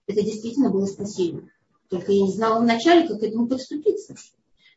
Это 0.07 0.23
действительно 0.23 0.71
было 0.71 0.87
спасение. 0.87 1.52
Только 1.93 2.11
я 2.11 2.23
не 2.23 2.33
знала 2.33 2.63
вначале, 2.63 3.07
как 3.07 3.21
к 3.21 3.23
этому 3.23 3.47
подступиться. 3.47 4.15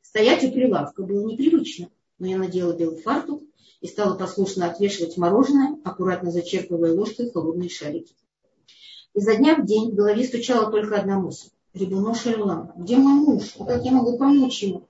Стоять 0.02 0.44
у 0.44 0.52
прилавка 0.52 1.02
было 1.02 1.26
непривычно, 1.26 1.88
но 2.20 2.28
я 2.28 2.38
надела 2.38 2.74
белый 2.74 3.02
фартук 3.02 3.42
и 3.80 3.88
стала 3.88 4.18
послушно 4.18 4.70
отвешивать 4.70 5.16
мороженое, 5.16 5.80
аккуратно 5.86 6.30
зачерпывая 6.30 6.94
ложкой 6.94 7.32
холодные 7.32 7.70
шарики. 7.70 8.14
Изо 9.14 9.34
дня 9.38 9.56
в 9.56 9.66
день 9.66 9.92
в 9.92 9.96
голове 9.96 10.26
стучала 10.26 10.70
только 10.70 11.00
одна 11.00 11.18
мысль. 11.18 11.48
Рибуно 11.74 12.16
Шерлам, 12.16 12.74
где 12.76 12.98
мой 12.98 13.14
муж? 13.14 13.54
Как 13.66 13.86
я 13.86 13.92
могу 13.94 14.18
помочь 14.18 14.64
ему? 14.64 14.90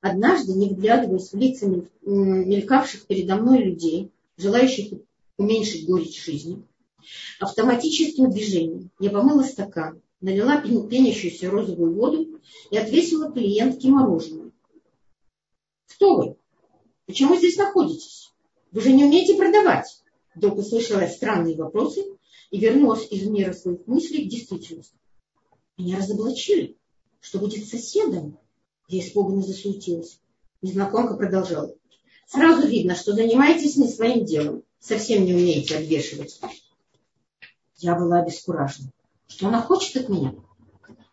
Однажды, 0.00 0.54
не 0.54 0.70
вглядываясь 0.70 1.30
в 1.30 1.36
лица 1.36 1.66
мелькавших 2.00 3.06
передо 3.06 3.36
мной 3.36 3.64
людей, 3.64 4.10
желающих 4.38 4.98
уменьшить 5.36 5.86
горечь 5.86 6.24
жизни, 6.24 6.62
автоматическим 7.38 8.30
движением 8.30 8.90
я 8.98 9.10
помыла 9.10 9.42
стакан, 9.42 10.00
налила 10.22 10.60
пенящуюся 10.60 11.50
розовую 11.50 11.94
воду 11.94 12.40
и 12.70 12.78
отвесила 12.78 13.30
клиентке 13.30 13.88
мороженое. 13.88 14.52
Кто 15.88 16.16
вы? 16.16 16.36
Почему 17.06 17.36
здесь 17.36 17.56
находитесь? 17.56 18.32
Вы 18.70 18.80
же 18.80 18.92
не 18.92 19.04
умеете 19.04 19.36
продавать. 19.36 20.02
Вдруг 20.34 20.58
услышала 20.58 21.06
странные 21.06 21.56
вопросы 21.56 22.04
и 22.50 22.58
вернулась 22.58 23.06
из 23.10 23.26
мира 23.26 23.52
своих 23.52 23.86
мыслей 23.86 24.24
к 24.24 24.30
действительности. 24.30 24.96
Меня 25.76 25.98
разоблачили. 25.98 26.78
Что 27.20 27.38
будет 27.38 27.66
с 27.66 27.70
соседом? 27.70 28.38
Я 28.88 29.00
испуганно 29.00 29.42
засуетилась. 29.42 30.20
Незнакомка 30.62 31.14
продолжала. 31.14 31.74
Сразу 32.26 32.66
видно, 32.66 32.94
что 32.94 33.12
занимаетесь 33.12 33.76
не 33.76 33.88
своим 33.88 34.24
делом. 34.24 34.62
Совсем 34.78 35.24
не 35.24 35.34
умеете 35.34 35.76
обвешивать. 35.76 36.40
Я 37.76 37.94
была 37.94 38.20
обескуражена. 38.20 38.90
Что 39.32 39.48
она 39.48 39.62
хочет 39.62 39.96
от 39.96 40.10
меня? 40.10 40.34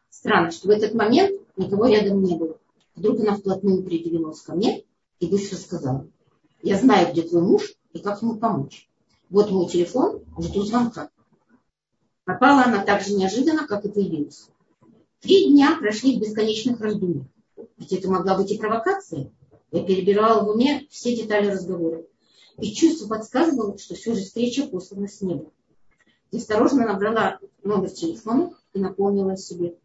Странно, 0.09 0.51
что 0.51 0.67
в 0.67 0.71
этот 0.71 0.93
момент 0.93 1.39
никого 1.55 1.85
рядом 1.85 2.21
не 2.21 2.35
было. 2.35 2.57
Вдруг 2.93 3.21
она 3.21 3.37
вплотную 3.37 3.81
придвинулась 3.81 4.41
ко 4.41 4.55
мне 4.55 4.83
и 5.21 5.27
быстро 5.27 5.55
сказала. 5.55 6.05
Я 6.61 6.77
знаю, 6.77 7.13
где 7.13 7.21
твой 7.21 7.43
муж 7.43 7.73
и 7.93 7.99
как 7.99 8.21
ему 8.21 8.35
помочь. 8.35 8.89
Вот 9.29 9.51
мой 9.51 9.69
телефон, 9.69 10.21
жду 10.37 10.63
звонка. 10.63 11.09
Пропала 12.25 12.63
она 12.65 12.83
так 12.83 13.03
же 13.03 13.13
неожиданно, 13.13 13.65
как 13.65 13.85
и 13.85 13.89
появилась. 13.89 14.49
Три 15.21 15.49
дня 15.49 15.77
прошли 15.79 16.17
в 16.17 16.19
бесконечных 16.19 16.81
раздумьях. 16.81 17.27
Ведь 17.77 17.93
это 17.93 18.09
могла 18.09 18.35
быть 18.35 18.51
и 18.51 18.57
провокация. 18.57 19.31
Я 19.71 19.85
перебирала 19.85 20.43
в 20.43 20.49
уме 20.49 20.85
все 20.89 21.15
детали 21.15 21.47
разговора. 21.47 22.03
И 22.57 22.73
чувство 22.73 23.07
подсказывало, 23.07 23.77
что 23.77 23.95
все 23.95 24.13
же 24.13 24.23
встреча 24.23 24.67
послана 24.67 25.07
с 25.07 25.21
неба. 25.21 25.53
Я 26.31 26.39
осторожно 26.39 26.85
набрала 26.85 27.39
номер 27.63 27.89
телефона 27.89 28.53
и 28.73 28.79
напомнила 28.79 29.35
себе. 29.35 29.75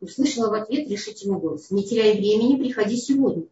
Услышала 0.00 0.50
в 0.50 0.54
ответ 0.54 0.88
решительный 0.88 1.38
голос. 1.38 1.70
Не 1.70 1.84
теряй 1.84 2.16
времени, 2.16 2.62
приходи 2.62 2.96
сегодня. 2.96 3.46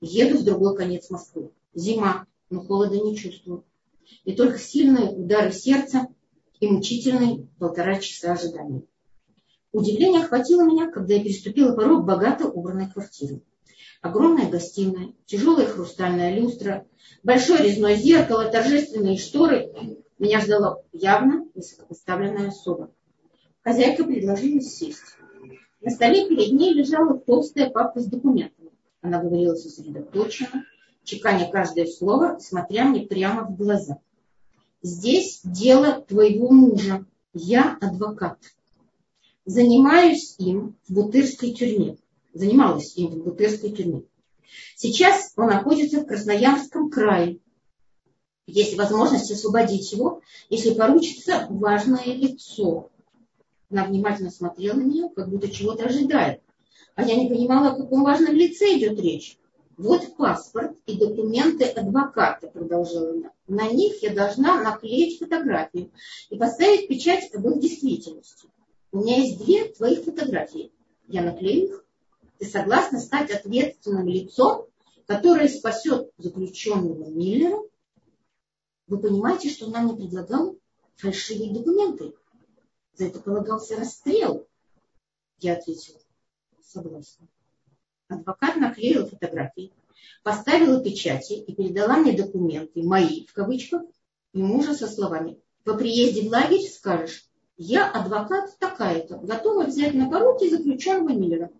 Еду 0.00 0.38
в 0.38 0.44
другой 0.44 0.76
конец 0.76 1.10
Москвы. 1.10 1.50
Зима, 1.74 2.26
но 2.50 2.60
холода 2.60 2.98
не 2.98 3.16
чувствую. 3.16 3.64
И 4.24 4.34
только 4.34 4.58
сильные 4.58 5.10
удары 5.10 5.52
сердца 5.52 6.08
и 6.60 6.66
мучительные 6.66 7.48
полтора 7.58 7.98
часа 7.98 8.32
ожидания. 8.32 8.82
Удивление 9.72 10.22
охватило 10.22 10.62
меня, 10.62 10.90
когда 10.90 11.14
я 11.14 11.22
переступила 11.22 11.74
порог 11.74 12.04
богато 12.04 12.48
убранной 12.48 12.90
квартиры. 12.90 13.42
Огромная 14.02 14.50
гостиная, 14.50 15.14
тяжелая 15.26 15.66
хрустальная 15.66 16.36
люстра, 16.36 16.86
большое 17.22 17.62
резное 17.62 17.96
зеркало, 17.96 18.50
торжественные 18.50 19.16
шторы. 19.16 19.72
Меня 20.22 20.40
ждала 20.40 20.80
явно 20.92 21.48
высокопоставленная 21.52 22.50
особа. 22.50 22.92
Хозяйка 23.64 24.04
предложила 24.04 24.60
сесть. 24.60 25.16
На 25.80 25.90
столе 25.90 26.28
перед 26.28 26.52
ней 26.52 26.72
лежала 26.72 27.18
толстая 27.18 27.70
папка 27.70 27.98
с 27.98 28.06
документами. 28.06 28.70
Она 29.00 29.20
говорила 29.20 29.56
сосредоточенно, 29.56 30.64
чеканя 31.02 31.50
каждое 31.50 31.86
слово, 31.86 32.38
смотря 32.38 32.84
мне 32.84 33.00
прямо 33.00 33.48
в 33.48 33.56
глаза. 33.56 33.98
Здесь 34.80 35.40
дело 35.42 36.02
твоего 36.02 36.52
мужа. 36.52 37.04
Я 37.34 37.76
адвокат 37.80 38.38
занимаюсь 39.44 40.36
им 40.38 40.76
в 40.86 40.92
Бутырской 40.94 41.50
тюрьме. 41.50 41.98
Занималась 42.32 42.96
им 42.96 43.10
в 43.10 43.24
Бутырской 43.24 43.72
тюрьме. 43.72 44.04
Сейчас 44.76 45.32
он 45.36 45.48
находится 45.48 46.00
в 46.00 46.06
Красноярском 46.06 46.90
крае. 46.90 47.40
Есть 48.46 48.76
возможность 48.76 49.30
освободить 49.30 49.92
его, 49.92 50.20
если 50.50 50.74
поручится 50.74 51.46
важное 51.48 52.04
лицо. 52.04 52.90
Она 53.70 53.84
внимательно 53.84 54.30
смотрела 54.30 54.74
на 54.74 54.82
нее, 54.82 55.08
как 55.14 55.28
будто 55.28 55.48
чего-то 55.48 55.84
ожидает. 55.84 56.40
А 56.94 57.04
я 57.04 57.16
не 57.16 57.28
понимала, 57.28 57.70
о 57.70 57.76
каком 57.76 58.04
важном 58.04 58.34
лице 58.34 58.76
идет 58.76 59.00
речь. 59.00 59.38
Вот 59.78 60.16
паспорт 60.16 60.76
и 60.86 60.98
документы 60.98 61.64
адвоката, 61.64 62.48
продолжала 62.48 63.10
она. 63.10 63.30
На 63.48 63.70
них 63.70 64.02
я 64.02 64.14
должна 64.14 64.62
наклеить 64.62 65.18
фотографию 65.18 65.90
и 66.28 66.36
поставить 66.36 66.88
печать 66.88 67.32
об 67.34 67.48
их 67.48 67.60
действительности. 67.60 68.48
У 68.90 68.98
меня 68.98 69.16
есть 69.18 69.42
две 69.42 69.64
твоих 69.64 70.04
фотографии. 70.04 70.72
Я 71.08 71.22
наклею 71.22 71.68
их. 71.68 71.84
Ты 72.38 72.46
согласна 72.46 72.98
стать 73.00 73.30
ответственным 73.30 74.06
лицом, 74.06 74.66
которое 75.06 75.48
спасет 75.48 76.10
заключенного 76.18 77.08
Миллера? 77.08 77.58
Вы 78.86 78.98
понимаете, 78.98 79.48
что 79.48 79.66
она 79.66 79.82
мне 79.82 79.94
предлагала 79.94 80.54
фальшивые 80.96 81.52
документы? 81.52 82.14
За 82.94 83.06
это 83.06 83.20
полагался 83.20 83.76
расстрел. 83.76 84.46
Я 85.38 85.54
ответила, 85.54 85.98
согласна. 86.62 87.26
Адвокат 88.08 88.56
наклеила 88.56 89.06
фотографии, 89.06 89.72
поставила 90.22 90.82
печати 90.82 91.34
и 91.34 91.54
передала 91.54 91.96
мне 91.96 92.12
документы, 92.12 92.82
мои, 92.82 93.26
в 93.26 93.32
кавычках, 93.32 93.82
и 94.32 94.42
мужа 94.42 94.74
со 94.74 94.86
словами, 94.86 95.38
по 95.64 95.74
приезде 95.74 96.28
в 96.28 96.32
лагерь 96.32 96.68
скажешь, 96.68 97.28
я 97.56 97.90
адвокат 97.90 98.58
такая-то, 98.58 99.18
готова 99.18 99.64
взять 99.64 99.94
на 99.94 100.10
поруки 100.10 100.48
заключенного 100.48 101.14
Миллера. 101.14 101.50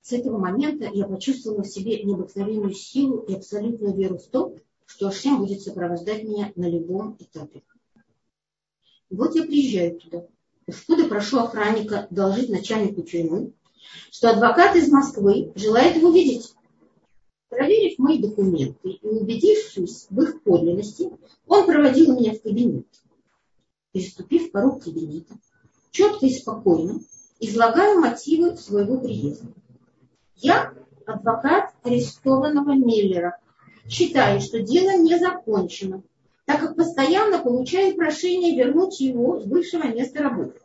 С 0.00 0.12
этого 0.12 0.38
момента 0.38 0.90
я 0.92 1.06
почувствовала 1.06 1.62
в 1.62 1.68
себе 1.68 2.02
необыкновенную 2.02 2.72
силу 2.72 3.18
и 3.20 3.34
абсолютную 3.34 3.94
веру 3.94 4.18
в 4.18 4.26
то, 4.26 4.56
что 4.88 5.06
Ашем 5.06 5.38
будет 5.38 5.62
сопровождать 5.62 6.24
меня 6.24 6.52
на 6.56 6.68
любом 6.68 7.16
этапе. 7.20 7.62
Вот 9.08 9.36
я 9.36 9.44
приезжаю 9.44 10.00
туда. 10.00 10.26
Входа 10.66 11.06
прошу 11.08 11.38
охранника 11.38 12.08
доложить 12.10 12.50
начальнику 12.50 13.02
тюрьмы, 13.02 13.52
что 14.10 14.30
адвокат 14.30 14.74
из 14.74 14.90
Москвы 14.90 15.52
желает 15.54 15.96
его 15.96 16.10
видеть. 16.10 16.54
Проверив 17.48 17.98
мои 17.98 18.18
документы 18.18 18.90
и 18.90 19.06
убедившись 19.06 20.08
в 20.10 20.20
их 20.20 20.42
подлинности, 20.42 21.10
он 21.46 21.64
проводил 21.64 22.18
меня 22.18 22.34
в 22.34 22.42
кабинет 22.42 22.86
переступив 23.92 24.52
порог 24.52 24.84
кабинета, 24.84 25.34
четко 25.90 26.26
и 26.26 26.30
спокойно 26.30 27.00
излагаю 27.40 28.00
мотивы 28.00 28.56
своего 28.56 29.00
приезда. 29.00 29.46
Я 30.36 30.72
адвокат 31.06 31.74
арестованного 31.82 32.74
Миллера. 32.74 33.38
Считаю, 33.88 34.40
что 34.40 34.60
дело 34.60 34.98
не 34.98 35.18
закончено, 35.18 36.02
так 36.44 36.60
как 36.60 36.76
постоянно 36.76 37.42
получаю 37.42 37.96
прошение 37.96 38.54
вернуть 38.54 39.00
его 39.00 39.40
с 39.40 39.44
бывшего 39.44 39.84
места 39.88 40.22
работы. 40.22 40.60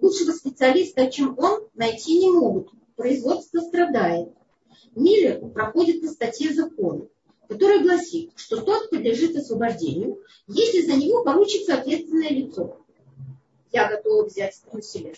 Лучшего 0.00 0.30
специалиста, 0.30 1.10
чем 1.10 1.36
он, 1.38 1.68
найти 1.74 2.18
не 2.18 2.30
могут. 2.30 2.70
Производство 2.94 3.60
страдает. 3.60 4.32
Миллер 4.94 5.48
проходит 5.50 6.02
по 6.02 6.06
статье 6.08 6.52
закона, 6.52 7.08
которая 7.48 7.82
гласит, 7.82 8.32
что 8.36 8.60
тот 8.60 8.90
подлежит 8.90 9.36
освобождению, 9.36 10.22
если 10.46 10.82
за 10.82 10.94
него 10.94 11.24
поручится 11.24 11.74
ответственное 11.74 12.30
лицо. 12.30 12.78
Я 13.72 13.88
готова 13.88 14.26
взять 14.26 14.60
на 14.72 14.82
себя. 14.82 15.12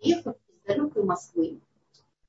Ехав 0.00 0.36
из 0.48 0.66
далекой 0.66 1.02
Москвы, 1.02 1.60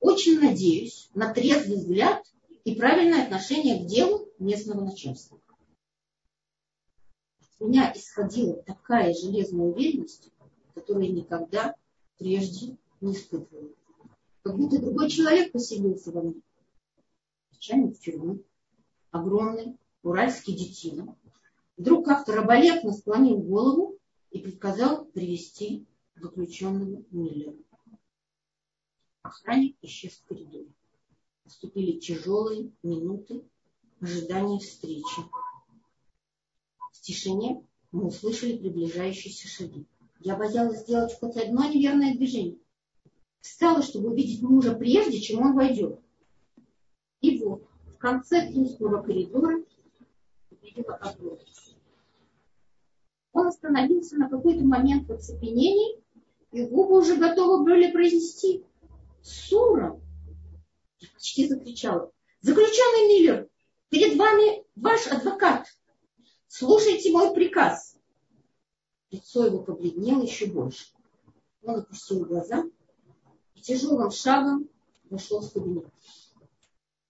очень 0.01 0.41
надеюсь 0.41 1.09
на 1.13 1.33
трезвый 1.33 1.77
взгляд 1.77 2.25
и 2.65 2.75
правильное 2.75 3.23
отношение 3.23 3.83
к 3.83 3.87
делу 3.87 4.27
местного 4.39 4.83
начальства. 4.83 5.39
От 7.39 7.67
меня 7.67 7.93
исходила 7.95 8.61
такая 8.63 9.13
железная 9.13 9.67
уверенность, 9.67 10.29
которую 10.73 11.05
я 11.05 11.11
никогда 11.13 11.75
прежде 12.17 12.75
не 12.99 13.13
испытывала. 13.13 13.69
Как 14.41 14.57
будто 14.57 14.81
другой 14.81 15.09
человек 15.09 15.51
поселился 15.51 16.11
во 16.11 16.23
мне 16.23 16.41
начальник 17.51 17.99
тюрьмы, 17.99 18.43
огромный 19.11 19.77
уральский 20.01 20.55
детина, 20.55 21.15
вдруг 21.77 22.05
как-то 22.05 22.33
раболепно 22.33 22.91
склонил 22.91 23.37
голову 23.37 23.99
и 24.31 24.39
приказал 24.39 25.05
привести 25.05 25.85
заключенного 26.15 27.03
Миллера. 27.11 27.53
Охранник 29.23 29.77
исчез 29.83 30.13
в 30.13 30.25
коридоре. 30.25 30.71
Наступили 31.45 31.99
тяжелые 31.99 32.71
минуты 32.81 33.43
ожидания 33.99 34.59
встречи. 34.59 35.21
В 36.91 37.01
тишине 37.01 37.63
мы 37.91 38.07
услышали 38.07 38.57
приближающиеся 38.57 39.47
шаги. 39.47 39.85
Я 40.21 40.35
боялась 40.35 40.81
сделать 40.81 41.17
хоть 41.19 41.37
одно 41.37 41.69
неверное 41.69 42.15
движение. 42.15 42.57
Встала, 43.41 43.81
чтобы 43.83 44.09
увидеть 44.09 44.41
мужа 44.41 44.73
прежде, 44.73 45.19
чем 45.19 45.41
он 45.41 45.55
войдет. 45.55 45.99
И 47.21 47.37
вот 47.43 47.63
в 47.85 47.97
конце 47.97 48.47
длинного 48.47 49.03
коридора 49.03 49.63
увидела 50.49 50.95
огонь. 50.95 51.39
Он 53.33 53.47
остановился 53.47 54.17
на 54.17 54.29
какой-то 54.29 54.63
момент 54.63 55.07
в 55.07 55.11
оцепенении, 55.11 56.01
и 56.51 56.65
губы 56.65 56.99
уже 56.99 57.15
готовы 57.17 57.63
были 57.63 57.91
произнести 57.91 58.63
«Сура!» 59.23 59.99
Почти 61.13 61.47
закричала. 61.47 62.11
«Заключенный 62.41 63.07
Миллер, 63.07 63.49
перед 63.89 64.17
вами 64.17 64.63
ваш 64.75 65.07
адвокат. 65.07 65.67
Слушайте 66.47 67.11
мой 67.11 67.33
приказ». 67.33 67.97
Лицо 69.11 69.45
его 69.45 69.59
побледнело 69.59 70.23
еще 70.23 70.47
больше. 70.47 70.85
Он 71.63 71.79
опустил 71.79 72.25
глаза 72.25 72.63
и 73.55 73.61
тяжелым 73.61 74.09
шагом 74.09 74.69
вошел 75.09 75.41
в 75.41 75.51
кабинет. 75.51 75.85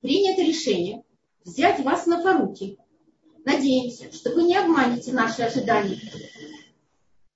Принято 0.01 0.41
решение 0.41 1.03
взять 1.45 1.84
вас 1.86 2.07
на 2.07 2.22
поруки. 2.24 2.78
Надеемся, 3.45 4.12
что 4.12 4.32
вы 4.32 4.43
не 4.43 4.57
обманете 4.57 5.14
наши 5.14 5.43
ожидания. 5.43 5.99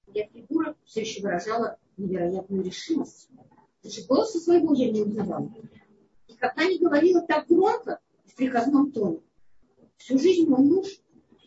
Я 0.07 0.27
фигура 0.27 0.75
все 0.83 1.01
еще 1.01 1.21
выражала 1.21 1.77
невероятную 1.97 2.63
решимость. 2.63 3.29
Даже 3.85 4.01
голоса 4.01 4.39
своего 4.39 4.73
я 4.73 4.89
не 4.89 5.03
узнавала. 5.03 5.53
Никогда 6.27 6.65
не 6.65 6.79
говорила 6.79 7.21
так 7.21 7.47
громко 7.47 7.99
в 8.25 8.33
приказном 8.33 8.91
тоне. 8.91 9.21
Всю 9.97 10.17
жизнь 10.17 10.47
мой 10.49 10.61
муж 10.61 10.87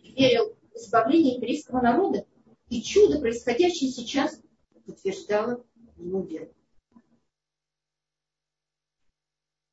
верил 0.05 0.55
в 0.73 0.77
избавление 0.77 1.35
еврейского 1.35 1.81
народа, 1.81 2.25
и 2.69 2.81
чудо, 2.81 3.19
происходящее 3.19 3.91
сейчас, 3.91 4.41
подтверждало 4.87 5.67
его 5.97 6.21
веру. 6.21 6.55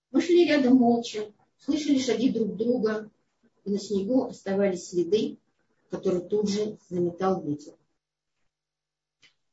Мы 0.09 0.21
шли 0.21 0.47
рядом 0.47 0.77
молча, 0.77 1.31
слышали 1.59 1.99
шаги 1.99 2.31
друг 2.31 2.55
друга, 2.55 3.11
и 3.63 3.69
на 3.69 3.77
снегу 3.77 4.23
оставались 4.23 4.89
следы, 4.89 5.37
которые 5.91 6.27
тут 6.27 6.49
же 6.49 6.79
заметал 6.89 7.43
ветер. 7.43 7.75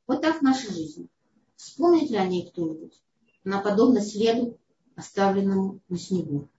Вот 0.07 0.23
так 0.23 0.41
наша 0.41 0.73
жизнь. 0.73 1.09
Вспомнит 1.63 2.09
ли 2.09 2.17
о 2.17 2.27
ней 2.27 2.45
кто-нибудь? 2.45 3.01
Она 3.45 3.61
подобна 3.61 4.01
следу, 4.01 4.59
оставленному 4.95 5.79
на 5.87 5.97
снегу. 5.97 6.49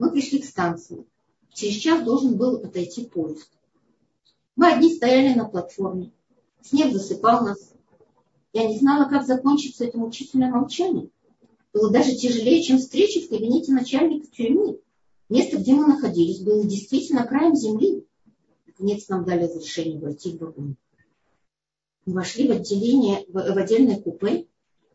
Мы 0.00 0.10
пришли 0.10 0.40
к 0.40 0.44
станции. 0.44 1.06
Через 1.52 1.76
час 1.76 2.04
должен 2.04 2.36
был 2.36 2.56
отойти 2.56 3.06
поезд. 3.06 3.48
Мы 4.56 4.72
одни 4.72 4.92
стояли 4.92 5.38
на 5.38 5.44
платформе. 5.44 6.10
Снег 6.62 6.92
засыпал 6.92 7.44
нас. 7.44 7.72
Я 8.52 8.66
не 8.66 8.76
знала, 8.76 9.08
как 9.08 9.24
закончится 9.24 9.84
это 9.84 9.98
мучительное 9.98 10.50
молчание. 10.50 11.10
Было 11.72 11.92
даже 11.92 12.16
тяжелее, 12.16 12.60
чем 12.60 12.78
встреча 12.78 13.20
в 13.20 13.28
кабинете 13.28 13.72
начальника 13.72 14.26
тюрьмы. 14.26 14.80
Место, 15.28 15.58
где 15.58 15.74
мы 15.74 15.86
находились, 15.86 16.40
было 16.40 16.64
действительно 16.64 17.24
краем 17.24 17.54
земли. 17.54 18.04
Наконец 18.66 19.08
нам 19.08 19.24
дали 19.24 19.44
разрешение 19.44 20.00
войти 20.00 20.32
в 20.32 20.40
вагон. 20.40 20.76
Вошли 22.06 22.48
в 22.48 22.52
отделение, 22.52 23.24
в, 23.28 23.32
в 23.32 23.58
отдельное 23.58 24.00
купе, 24.00 24.46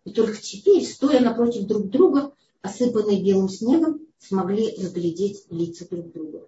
и 0.06 0.12
только 0.12 0.38
теперь, 0.38 0.86
стоя 0.86 1.20
напротив 1.20 1.66
друг 1.66 1.90
друга, 1.90 2.34
осыпанные 2.62 3.24
белым 3.24 3.50
снегом, 3.50 4.02
смогли 4.20 4.76
разглядеть 4.76 5.46
лица 5.50 5.88
друг 5.90 6.12
друга. 6.12 6.48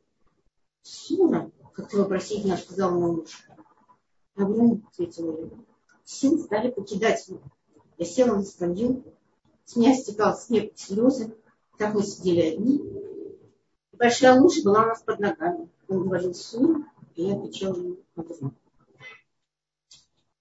Сура, 0.84 1.52
как-то 1.74 1.98
вопросительно 1.98 2.58
сказал 2.58 3.00
мой 3.00 3.12
муж. 3.18 3.44
Огромно, 4.36 4.82
ответила 4.92 5.40
я. 5.40 5.50
Сил 6.04 6.40
стали 6.40 6.70
покидать 6.70 7.28
меня. 7.28 7.42
Я 7.98 8.06
села 8.06 8.36
на 8.36 8.44
скамью, 8.44 9.04
с 9.66 9.76
меня 9.76 9.96
стекал 9.96 10.38
снег 10.38 10.74
слезы. 10.76 11.36
Так 11.78 11.94
мы 11.94 12.04
сидели 12.04 12.42
одни. 12.42 12.82
большая 13.94 14.40
лужа 14.40 14.62
была 14.64 14.84
у 14.84 14.88
нас 14.88 15.02
под 15.02 15.20
ногами. 15.20 15.70
Он 15.88 16.04
говорил 16.04 16.34
Сура, 16.34 16.84
и 17.16 17.24
я 17.24 17.36
отвечала 17.36 17.76
ему 17.78 17.98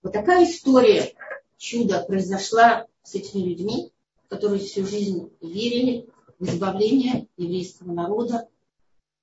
Вот 0.02 0.12
такая 0.12 0.44
история 0.44 1.14
чуда 1.58 2.02
произошла 2.02 2.86
с 3.02 3.14
этими 3.14 3.50
людьми, 3.50 3.92
которые 4.28 4.60
всю 4.60 4.86
жизнь 4.86 5.30
верили 5.40 6.08
в 6.38 6.46
избавление 6.46 7.28
еврейского 7.36 7.92
народа. 7.92 8.48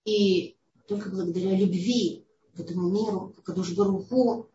И 0.06 0.56
только 0.88 1.10
благодаря 1.10 1.58
любви 1.58 2.26
к 2.56 2.60
этому 2.60 2.90
миру, 2.90 3.34
к 3.44 3.50
Адушбаруху, 3.50 4.50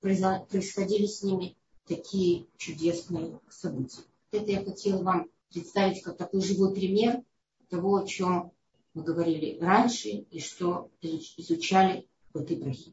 происходили 0.00 1.06
с 1.06 1.22
ними 1.22 1.56
такие 1.86 2.46
чудесные 2.56 3.40
события. 3.48 4.02
Это 4.32 4.50
я 4.50 4.64
хотела 4.64 5.02
вам 5.02 5.30
представить 5.50 6.02
как 6.02 6.16
такой 6.16 6.42
живой 6.42 6.74
пример 6.74 7.22
того, 7.68 7.96
о 7.96 8.06
чем 8.06 8.52
мы 8.94 9.02
говорили 9.02 9.58
раньше 9.60 10.08
и 10.08 10.40
что 10.40 10.90
изучали 11.00 12.06
в 12.32 12.38
этой 12.38 12.56
брахе. 12.56 12.92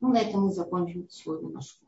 Ну, 0.00 0.12
на 0.12 0.18
этом 0.18 0.42
мы 0.42 0.52
закончим 0.52 1.08
сегодня 1.08 1.48
нашу 1.48 1.85